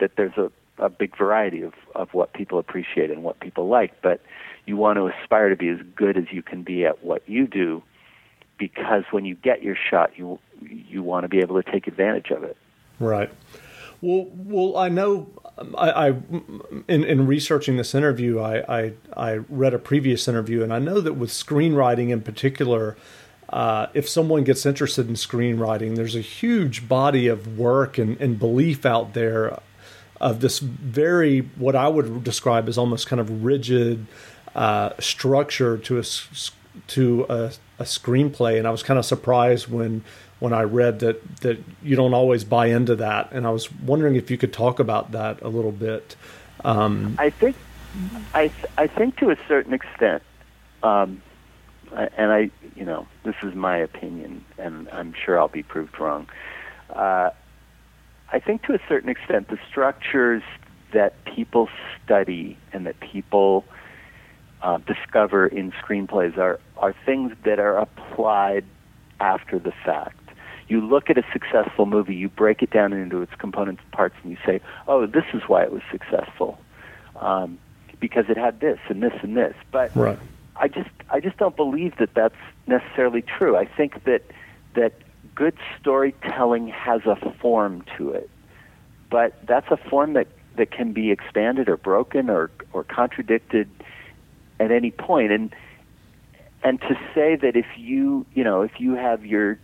that 0.00 0.16
there's 0.16 0.36
a, 0.36 0.50
a 0.78 0.88
big 0.88 1.16
variety 1.16 1.62
of, 1.62 1.74
of 1.94 2.12
what 2.12 2.32
people 2.32 2.58
appreciate 2.58 3.10
and 3.10 3.22
what 3.22 3.38
people 3.40 3.68
like, 3.68 4.02
but 4.02 4.20
you 4.66 4.76
want 4.76 4.96
to 4.96 5.06
aspire 5.06 5.48
to 5.48 5.56
be 5.56 5.68
as 5.68 5.78
good 5.94 6.16
as 6.16 6.24
you 6.32 6.42
can 6.42 6.62
be 6.62 6.84
at 6.84 7.04
what 7.04 7.22
you 7.28 7.46
do 7.46 7.82
because 8.58 9.04
when 9.10 9.24
you 9.24 9.34
get 9.34 9.62
your 9.62 9.76
shot 9.90 10.12
you 10.16 10.38
you 10.60 11.02
want 11.02 11.24
to 11.24 11.28
be 11.28 11.40
able 11.40 11.60
to 11.60 11.70
take 11.70 11.86
advantage 11.86 12.30
of 12.30 12.42
it. 12.44 12.56
Right. 12.98 13.30
Well, 14.00 14.28
well, 14.34 14.76
I 14.76 14.88
know. 14.88 15.28
I, 15.78 15.90
I 15.90 16.08
in, 16.88 17.04
in 17.04 17.26
researching 17.26 17.76
this 17.76 17.94
interview, 17.94 18.40
I, 18.40 18.82
I, 18.82 18.92
I 19.16 19.32
read 19.48 19.72
a 19.72 19.78
previous 19.78 20.26
interview, 20.28 20.62
and 20.62 20.72
I 20.72 20.78
know 20.78 21.00
that 21.00 21.14
with 21.14 21.30
screenwriting 21.30 22.10
in 22.10 22.20
particular, 22.20 22.96
uh, 23.48 23.86
if 23.94 24.08
someone 24.08 24.44
gets 24.44 24.66
interested 24.66 25.08
in 25.08 25.14
screenwriting, 25.14 25.96
there's 25.96 26.16
a 26.16 26.20
huge 26.20 26.88
body 26.88 27.28
of 27.28 27.56
work 27.58 27.98
and, 27.98 28.20
and 28.20 28.38
belief 28.38 28.84
out 28.84 29.14
there 29.14 29.58
of 30.20 30.40
this 30.40 30.58
very 30.58 31.40
what 31.56 31.76
I 31.76 31.88
would 31.88 32.24
describe 32.24 32.68
as 32.68 32.78
almost 32.78 33.06
kind 33.06 33.20
of 33.20 33.44
rigid 33.44 34.06
uh, 34.54 34.90
structure 34.98 35.78
to 35.78 35.98
a 35.98 36.04
to 36.88 37.26
a, 37.28 37.52
a 37.78 37.84
screenplay, 37.84 38.58
and 38.58 38.66
I 38.66 38.70
was 38.70 38.82
kind 38.82 38.98
of 38.98 39.04
surprised 39.04 39.68
when 39.68 40.04
when 40.40 40.52
I 40.52 40.62
read 40.62 41.00
that 41.00 41.36
that 41.38 41.58
you 41.82 41.96
don't 41.96 42.14
always 42.14 42.44
buy 42.44 42.66
into 42.66 42.96
that, 42.96 43.32
and 43.32 43.46
I 43.46 43.50
was 43.50 43.72
wondering 43.72 44.16
if 44.16 44.30
you 44.30 44.38
could 44.38 44.52
talk 44.52 44.78
about 44.78 45.12
that 45.12 45.42
a 45.42 45.48
little 45.48 45.72
bit. 45.72 46.16
Um, 46.64 47.16
I 47.18 47.30
think 47.30 47.56
I 48.32 48.48
th- 48.48 48.72
I 48.76 48.86
think 48.86 49.16
to 49.18 49.30
a 49.30 49.36
certain 49.48 49.72
extent, 49.72 50.22
um, 50.82 51.22
and 51.92 52.32
I 52.32 52.50
you 52.74 52.84
know 52.84 53.06
this 53.24 53.36
is 53.42 53.54
my 53.54 53.76
opinion, 53.76 54.44
and 54.58 54.88
I'm 54.90 55.14
sure 55.14 55.38
I'll 55.38 55.48
be 55.48 55.62
proved 55.62 55.98
wrong. 55.98 56.28
Uh, 56.90 57.30
I 58.32 58.40
think 58.40 58.62
to 58.64 58.74
a 58.74 58.80
certain 58.88 59.08
extent, 59.08 59.48
the 59.48 59.58
structures 59.68 60.42
that 60.92 61.24
people 61.24 61.68
study 62.04 62.56
and 62.72 62.86
that 62.86 62.98
people 63.00 63.64
uh, 64.62 64.78
discover 64.78 65.46
in 65.46 65.72
screenplays 65.72 66.38
are 66.38 66.58
are 66.84 66.94
things 67.04 67.32
that 67.44 67.58
are 67.58 67.78
applied 67.78 68.64
after 69.20 69.58
the 69.58 69.72
fact 69.84 70.24
you 70.68 70.80
look 70.80 71.10
at 71.10 71.18
a 71.18 71.24
successful 71.32 71.86
movie, 71.86 72.14
you 72.14 72.28
break 72.28 72.62
it 72.62 72.70
down 72.70 72.92
into 72.92 73.22
its 73.22 73.34
components 73.36 73.82
and 73.84 73.92
parts, 73.92 74.14
and 74.22 74.30
you 74.30 74.38
say, 74.46 74.60
"Oh, 74.88 75.06
this 75.06 75.24
is 75.34 75.42
why 75.46 75.62
it 75.62 75.72
was 75.72 75.82
successful, 75.90 76.58
um, 77.16 77.58
because 78.00 78.26
it 78.28 78.36
had 78.36 78.60
this 78.60 78.78
and 78.88 79.02
this 79.02 79.12
and 79.22 79.36
this." 79.36 79.54
But 79.70 79.94
right. 79.94 80.18
I 80.56 80.68
just 80.68 80.90
I 81.10 81.20
just 81.20 81.36
don't 81.36 81.56
believe 81.56 81.96
that 81.98 82.14
that's 82.14 82.42
necessarily 82.66 83.22
true. 83.22 83.56
I 83.56 83.66
think 83.66 84.04
that 84.04 84.22
that 84.74 84.94
good 85.34 85.56
storytelling 85.78 86.68
has 86.68 87.02
a 87.04 87.16
form 87.40 87.84
to 87.98 88.10
it, 88.12 88.30
but 89.10 89.34
that's 89.46 89.70
a 89.70 89.76
form 89.76 90.14
that 90.14 90.28
that 90.56 90.70
can 90.70 90.92
be 90.92 91.10
expanded 91.10 91.68
or 91.68 91.76
broken 91.76 92.30
or 92.30 92.50
or 92.72 92.84
contradicted 92.84 93.68
at 94.58 94.70
any 94.70 94.90
point. 94.90 95.30
And 95.30 95.54
and 96.64 96.80
to 96.80 96.98
say 97.14 97.36
that 97.36 97.56
if 97.56 97.66
you 97.76 98.26
you 98.34 98.42
know 98.42 98.62
if 98.62 98.80
you 98.80 98.94
have 98.94 99.24
your 99.24 99.58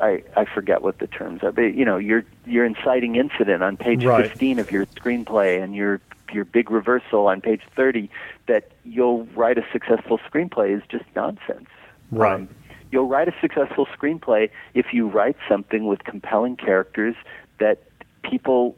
I, 0.00 0.22
I 0.36 0.44
forget 0.44 0.82
what 0.82 0.98
the 0.98 1.06
terms 1.06 1.42
are, 1.42 1.52
but 1.52 1.74
you 1.74 1.84
know, 1.84 1.96
your 1.96 2.24
your 2.46 2.64
inciting 2.64 3.16
incident 3.16 3.62
on 3.62 3.76
page 3.76 4.04
right. 4.04 4.30
15 4.30 4.58
of 4.58 4.70
your 4.70 4.86
screenplay 4.86 5.62
and 5.62 5.74
your 5.74 6.00
your 6.32 6.44
big 6.44 6.70
reversal 6.70 7.26
on 7.26 7.40
page 7.40 7.62
30 7.74 8.10
that 8.46 8.70
you'll 8.84 9.24
write 9.34 9.56
a 9.56 9.64
successful 9.72 10.18
screenplay 10.30 10.76
is 10.76 10.82
just 10.88 11.04
nonsense. 11.16 11.68
Right. 12.10 12.34
Um, 12.34 12.48
you'll 12.90 13.08
write 13.08 13.28
a 13.28 13.34
successful 13.40 13.86
screenplay 13.86 14.50
if 14.74 14.92
you 14.92 15.08
write 15.08 15.36
something 15.48 15.86
with 15.86 16.04
compelling 16.04 16.56
characters 16.56 17.14
that 17.60 17.82
people 18.22 18.76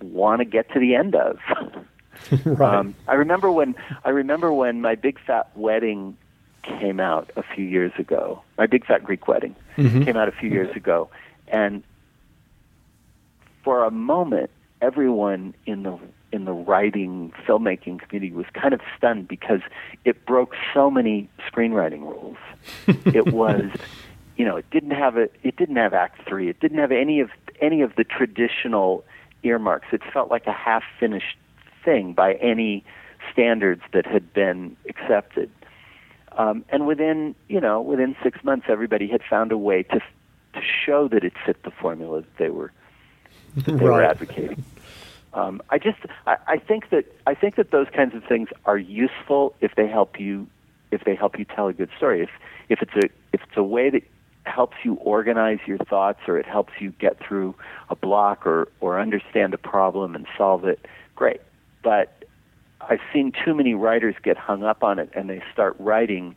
want 0.00 0.40
to 0.40 0.44
get 0.44 0.70
to 0.72 0.80
the 0.80 0.94
end 0.94 1.14
of. 1.14 1.38
right. 2.44 2.78
Um, 2.78 2.94
I 3.08 3.14
remember 3.14 3.50
when 3.50 3.74
I 4.04 4.10
remember 4.10 4.52
when 4.52 4.80
my 4.80 4.94
big 4.94 5.18
fat 5.26 5.50
wedding 5.54 6.16
came 6.62 7.00
out 7.00 7.30
a 7.36 7.42
few 7.42 7.64
years 7.64 7.92
ago. 7.98 8.42
My 8.58 8.66
Big 8.66 8.84
Fat 8.86 9.04
Greek 9.04 9.28
Wedding 9.28 9.54
mm-hmm. 9.76 10.02
came 10.02 10.16
out 10.16 10.28
a 10.28 10.32
few 10.32 10.50
years 10.50 10.74
ago, 10.76 11.08
and 11.48 11.82
for 13.62 13.84
a 13.84 13.90
moment, 13.90 14.50
everyone 14.80 15.54
in 15.66 15.82
the 15.82 15.98
in 16.32 16.44
the 16.44 16.52
writing 16.52 17.32
filmmaking 17.46 18.00
community 18.00 18.32
was 18.32 18.46
kind 18.52 18.74
of 18.74 18.80
stunned 18.96 19.28
because 19.28 19.60
it 20.04 20.26
broke 20.26 20.54
so 20.74 20.90
many 20.90 21.28
screenwriting 21.50 22.00
rules. 22.00 22.36
it 22.86 23.32
was, 23.32 23.64
you 24.36 24.44
know, 24.44 24.56
it 24.56 24.68
didn't 24.70 24.90
have 24.90 25.16
a 25.16 25.28
it 25.42 25.56
didn't 25.56 25.76
have 25.76 25.94
Act 25.94 26.26
Three. 26.26 26.48
It 26.48 26.60
didn't 26.60 26.78
have 26.78 26.92
any 26.92 27.20
of 27.20 27.30
any 27.60 27.82
of 27.82 27.94
the 27.96 28.04
traditional 28.04 29.04
earmarks. 29.42 29.86
It 29.92 30.02
felt 30.12 30.30
like 30.30 30.46
a 30.46 30.52
half 30.52 30.82
finished 30.98 31.36
thing 31.86 32.12
by 32.12 32.34
any 32.34 32.84
standards 33.32 33.82
that 33.94 34.04
had 34.04 34.34
been 34.34 34.76
accepted. 34.88 35.50
Um, 36.32 36.66
and 36.68 36.86
within, 36.86 37.34
you 37.48 37.60
know, 37.62 37.80
within 37.80 38.14
six 38.22 38.44
months, 38.44 38.66
everybody 38.68 39.08
had 39.08 39.22
found 39.22 39.52
a 39.52 39.58
way 39.58 39.82
to 39.84 40.00
to 40.52 40.62
show 40.84 41.06
that 41.08 41.22
it 41.22 41.34
fit 41.44 41.62
the 41.64 41.70
formula 41.70 42.22
that 42.22 42.36
they 42.38 42.50
were 42.50 42.72
that 43.56 43.64
they 43.64 43.72
right. 43.72 43.82
were 43.82 44.04
advocating. 44.04 44.64
Um, 45.36 45.60
I 45.68 45.76
just, 45.78 45.98
I, 46.26 46.36
I 46.46 46.56
think 46.56 46.88
that 46.90 47.04
I 47.26 47.34
think 47.34 47.56
that 47.56 47.70
those 47.70 47.88
kinds 47.94 48.14
of 48.14 48.24
things 48.24 48.48
are 48.64 48.78
useful 48.78 49.54
if 49.60 49.74
they 49.74 49.86
help 49.86 50.18
you, 50.18 50.46
if 50.90 51.04
they 51.04 51.14
help 51.14 51.38
you 51.38 51.44
tell 51.44 51.68
a 51.68 51.74
good 51.74 51.90
story. 51.96 52.22
If 52.22 52.30
if 52.68 52.82
it's 52.82 52.96
a 52.96 53.08
if 53.32 53.42
it's 53.42 53.56
a 53.56 53.62
way 53.62 53.90
that 53.90 54.02
helps 54.44 54.76
you 54.82 54.94
organize 54.94 55.58
your 55.66 55.78
thoughts 55.78 56.20
or 56.26 56.38
it 56.38 56.46
helps 56.46 56.72
you 56.80 56.90
get 56.92 57.18
through 57.18 57.54
a 57.90 57.96
block 57.96 58.46
or 58.46 58.68
or 58.80 58.98
understand 58.98 59.52
a 59.52 59.58
problem 59.58 60.14
and 60.14 60.26
solve 60.38 60.64
it, 60.64 60.86
great. 61.14 61.40
But 61.86 62.24
I've 62.80 62.98
seen 63.12 63.30
too 63.44 63.54
many 63.54 63.74
writers 63.74 64.16
get 64.20 64.36
hung 64.36 64.64
up 64.64 64.82
on 64.82 64.98
it 64.98 65.08
and 65.14 65.30
they 65.30 65.40
start 65.52 65.76
writing 65.78 66.34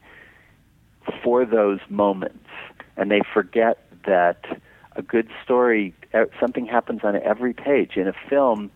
for 1.24 1.44
those 1.44 1.80
moments 1.90 2.46
and 2.96 3.10
they 3.10 3.22
forget 3.34 3.84
that 4.06 4.46
a 4.96 5.02
good 5.02 5.28
story 5.44 5.96
something 6.40 6.68
happens 6.68 7.00
on 7.04 7.16
every 7.16 7.54
page. 7.54 7.98
In 7.98 8.08
a 8.08 8.14
film 8.30 8.70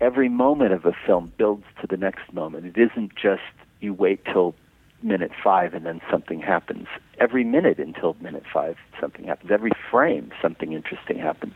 every 0.00 0.30
moment 0.30 0.72
of 0.72 0.86
a 0.86 0.94
film 1.06 1.30
builds 1.36 1.66
to 1.82 1.86
the 1.86 1.98
next 1.98 2.32
moment. 2.32 2.64
It 2.64 2.78
isn't 2.78 3.14
just 3.14 3.42
you 3.80 3.92
wait 3.92 4.24
till 4.24 4.54
minute 5.02 5.32
5 5.42 5.74
and 5.74 5.84
then 5.84 6.00
something 6.10 6.40
happens 6.40 6.86
every 7.18 7.44
minute 7.44 7.78
until 7.78 8.16
minute 8.20 8.44
5 8.52 8.76
something 9.00 9.26
happens 9.26 9.50
every 9.50 9.72
frame 9.90 10.30
something 10.40 10.72
interesting 10.72 11.18
happens 11.18 11.54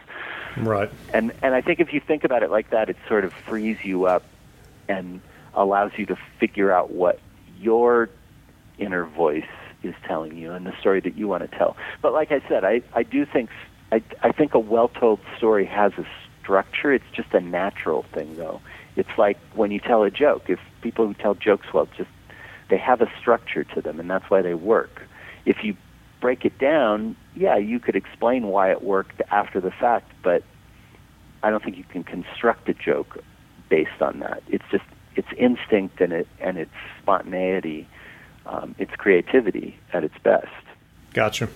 right 0.59 0.91
and 1.15 1.33
and 1.43 1.55
I 1.55 1.61
think 1.61 1.81
if 1.81 1.93
you 1.93 2.01
think 2.01 2.25
about 2.25 2.43
it 2.43 2.51
like 2.51 2.71
that 2.71 2.91
it 2.91 2.97
sort 3.09 3.25
of 3.25 3.33
frees 3.33 3.79
you 3.85 4.07
up 4.07 4.25
and 4.89 5.21
allows 5.55 5.93
you 5.97 6.07
to 6.07 6.17
figure 6.39 6.73
out 6.73 6.91
what 6.91 7.21
your 7.59 8.11
inner 8.79 9.05
voice 9.05 9.45
is 9.83 9.95
telling 10.07 10.37
you 10.37 10.53
and 10.53 10.67
the 10.67 10.77
story 10.81 11.01
that 11.01 11.17
you 11.17 11.29
want 11.29 11.49
to 11.49 11.57
tell. 11.57 11.77
But 12.03 12.13
like 12.13 12.33
I 12.33 12.41
said, 12.49 12.65
I, 12.65 12.83
I 12.93 13.03
do 13.03 13.25
think 13.25 13.51
I, 13.93 14.03
I 14.23 14.33
think 14.33 14.55
a 14.55 14.59
well-told 14.59 15.21
story 15.37 15.65
has 15.67 15.93
a 15.97 16.07
structure. 16.41 16.93
It's 16.93 17.05
just 17.13 17.33
a 17.35 17.41
natural 17.41 18.03
thing, 18.13 18.37
though. 18.37 18.61
It's 18.97 19.17
like 19.17 19.39
when 19.55 19.71
you 19.71 19.81
tell 19.81 20.03
a 20.03 20.11
joke. 20.11 20.49
If 20.49 20.59
people 20.83 21.07
who 21.07 21.15
tell 21.15 21.35
jokes 21.35 21.73
well, 21.73 21.89
just 21.97 22.11
they 22.69 22.79
have 22.79 23.01
a 23.01 23.11
structure 23.21 23.65
to 23.65 23.81
them, 23.81 24.01
and 24.01 24.11
that's 24.11 24.29
why 24.29 24.43
they 24.43 24.55
work. 24.55 25.03
If 25.45 25.63
you 25.63 25.77
break 26.21 26.45
it 26.45 26.59
down, 26.59 27.17
yeah, 27.35 27.57
you 27.57 27.79
could 27.79 27.97
explain 27.97 28.49
why 28.49 28.71
it 28.71 28.83
worked 28.83 29.21
after 29.31 29.61
the 29.61 29.71
fact, 29.71 30.11
but 30.23 30.43
I 31.43 31.51
don't 31.51 31.63
think 31.63 31.77
you 31.77 31.85
can 31.85 32.03
construct 32.03 32.69
a 32.69 32.75
joke 32.75 33.23
based 33.69 34.01
on 34.01 34.21
that. 34.21 34.43
It's 34.49 34.65
just 34.71 34.85
its 35.15 35.29
instinct 35.37 36.01
and 36.01 36.13
it 36.13 36.29
and 36.41 36.59
its 36.59 36.73
spontaneity, 37.03 37.89
um, 38.47 38.75
its 38.79 38.93
creativity 38.93 39.79
at 39.93 40.05
its 40.05 40.17
best. 40.23 40.49
Gotcha. 41.13 41.49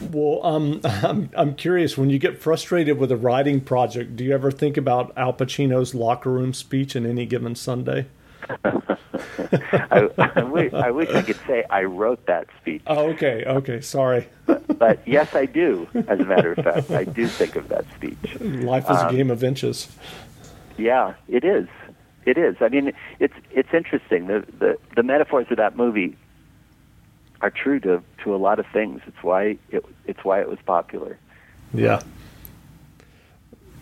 Well, 0.00 0.44
um, 0.44 0.80
I'm 0.84 1.30
I'm 1.34 1.54
curious. 1.54 1.96
When 1.96 2.10
you 2.10 2.18
get 2.18 2.38
frustrated 2.38 2.98
with 2.98 3.12
a 3.12 3.16
writing 3.16 3.60
project, 3.60 4.16
do 4.16 4.24
you 4.24 4.34
ever 4.34 4.50
think 4.50 4.76
about 4.76 5.12
Al 5.16 5.32
Pacino's 5.32 5.94
locker 5.94 6.30
room 6.30 6.52
speech 6.52 6.96
in 6.96 7.06
any 7.06 7.26
given 7.26 7.54
Sunday? 7.54 8.06
I, 9.72 10.08
I, 10.18 10.42
wish, 10.42 10.72
I 10.72 10.90
wish 10.90 11.10
I 11.10 11.22
could 11.22 11.38
say 11.46 11.64
I 11.70 11.84
wrote 11.84 12.26
that 12.26 12.46
speech. 12.60 12.82
Oh, 12.86 13.10
okay, 13.10 13.44
okay, 13.46 13.80
sorry. 13.80 14.28
but, 14.46 14.78
but, 14.78 15.06
yes, 15.06 15.34
I 15.34 15.46
do. 15.46 15.88
As 15.94 16.20
a 16.20 16.24
matter 16.24 16.52
of 16.52 16.64
fact, 16.64 16.90
I 16.90 17.04
do 17.04 17.26
think 17.26 17.56
of 17.56 17.68
that 17.68 17.84
speech. 17.94 18.40
Life 18.40 18.84
is 18.90 18.96
um, 18.96 19.08
a 19.08 19.12
game 19.12 19.30
of 19.30 19.44
inches. 19.44 19.88
Yeah, 20.76 21.14
it 21.28 21.44
is. 21.44 21.68
It 22.26 22.36
is. 22.36 22.56
I 22.60 22.68
mean, 22.68 22.92
it's 23.18 23.34
it's 23.50 23.72
interesting. 23.72 24.26
The 24.26 24.44
the 24.58 24.78
the 24.94 25.02
metaphors 25.02 25.46
of 25.50 25.56
that 25.56 25.76
movie 25.76 26.16
are 27.40 27.50
true 27.50 27.80
to 27.80 28.02
to 28.24 28.34
a 28.34 28.36
lot 28.36 28.58
of 28.58 28.66
things. 28.72 29.00
It's 29.06 29.22
why 29.22 29.56
it 29.70 29.84
it's 30.06 30.22
why 30.22 30.40
it 30.40 30.48
was 30.48 30.58
popular. 30.66 31.18
Yeah. 31.72 32.00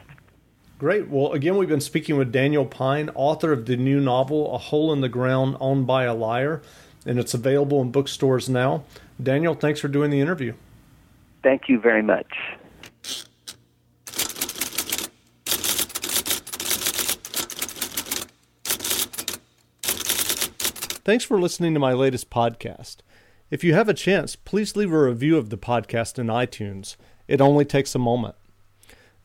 Great. 0.80 1.10
Well, 1.10 1.34
again, 1.34 1.58
we've 1.58 1.70
been 1.70 1.80
speaking 1.80 2.18
with 2.18 2.32
Daniel 2.32 2.66
Pyne, 2.66 3.12
author 3.14 3.52
of 3.52 3.68
the 3.68 3.78
new 3.78 4.00
novel, 4.00 4.56
A 4.56 4.58
Hole 4.58 4.92
in 4.92 5.02
the 5.02 5.10
Ground 5.10 5.58
Owned 5.60 5.86
by 5.86 6.06
a 6.06 6.16
Liar, 6.16 6.64
and 7.06 7.20
it's 7.20 7.36
available 7.36 7.80
in 7.82 7.92
bookstores 7.92 8.50
now. 8.50 8.84
Daniel, 9.22 9.54
thanks 9.54 9.80
for 9.80 9.88
doing 9.88 10.10
the 10.10 10.20
interview. 10.20 10.56
Thank 11.44 11.70
you 11.70 11.80
very 11.80 12.02
much. 12.02 12.34
Thanks 21.06 21.26
for 21.26 21.38
listening 21.38 21.74
to 21.74 21.82
my 21.82 21.92
latest 21.92 22.30
podcast. 22.30 23.00
If 23.52 23.62
you 23.62 23.74
have 23.74 23.90
a 23.90 23.94
chance, 23.94 24.38
please 24.38 24.78
leave 24.78 24.94
a 24.94 25.04
review 25.04 25.36
of 25.36 25.50
the 25.50 25.58
podcast 25.58 26.18
in 26.18 26.28
iTunes. 26.28 26.96
It 27.28 27.42
only 27.42 27.66
takes 27.66 27.94
a 27.94 28.00
moment. 28.00 28.36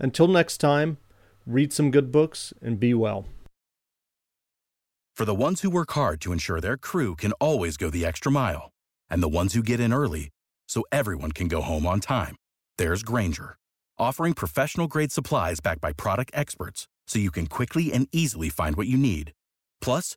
Until 0.00 0.26
next 0.26 0.58
time, 0.58 0.98
read 1.46 1.72
some 1.72 1.92
good 1.92 2.10
books 2.10 2.52
and 2.60 2.80
be 2.80 2.94
well. 2.94 3.26
For 5.14 5.24
the 5.24 5.36
ones 5.36 5.60
who 5.60 5.70
work 5.70 5.92
hard 5.92 6.20
to 6.22 6.32
ensure 6.32 6.60
their 6.60 6.76
crew 6.76 7.14
can 7.14 7.30
always 7.34 7.76
go 7.76 7.90
the 7.90 8.04
extra 8.04 8.32
mile, 8.32 8.72
and 9.08 9.22
the 9.22 9.28
ones 9.28 9.54
who 9.54 9.62
get 9.62 9.78
in 9.78 9.92
early 9.92 10.30
so 10.68 10.82
everyone 10.90 11.30
can 11.30 11.46
go 11.46 11.60
home 11.60 11.86
on 11.86 12.00
time, 12.00 12.34
there's 12.76 13.04
Grainger, 13.04 13.56
offering 13.98 14.34
professional 14.34 14.88
grade 14.88 15.12
supplies 15.12 15.60
backed 15.60 15.80
by 15.80 15.92
product 15.92 16.32
experts 16.34 16.88
so 17.06 17.20
you 17.20 17.30
can 17.30 17.46
quickly 17.46 17.92
and 17.92 18.08
easily 18.10 18.48
find 18.48 18.74
what 18.74 18.88
you 18.88 18.98
need. 18.98 19.32
Plus, 19.80 20.16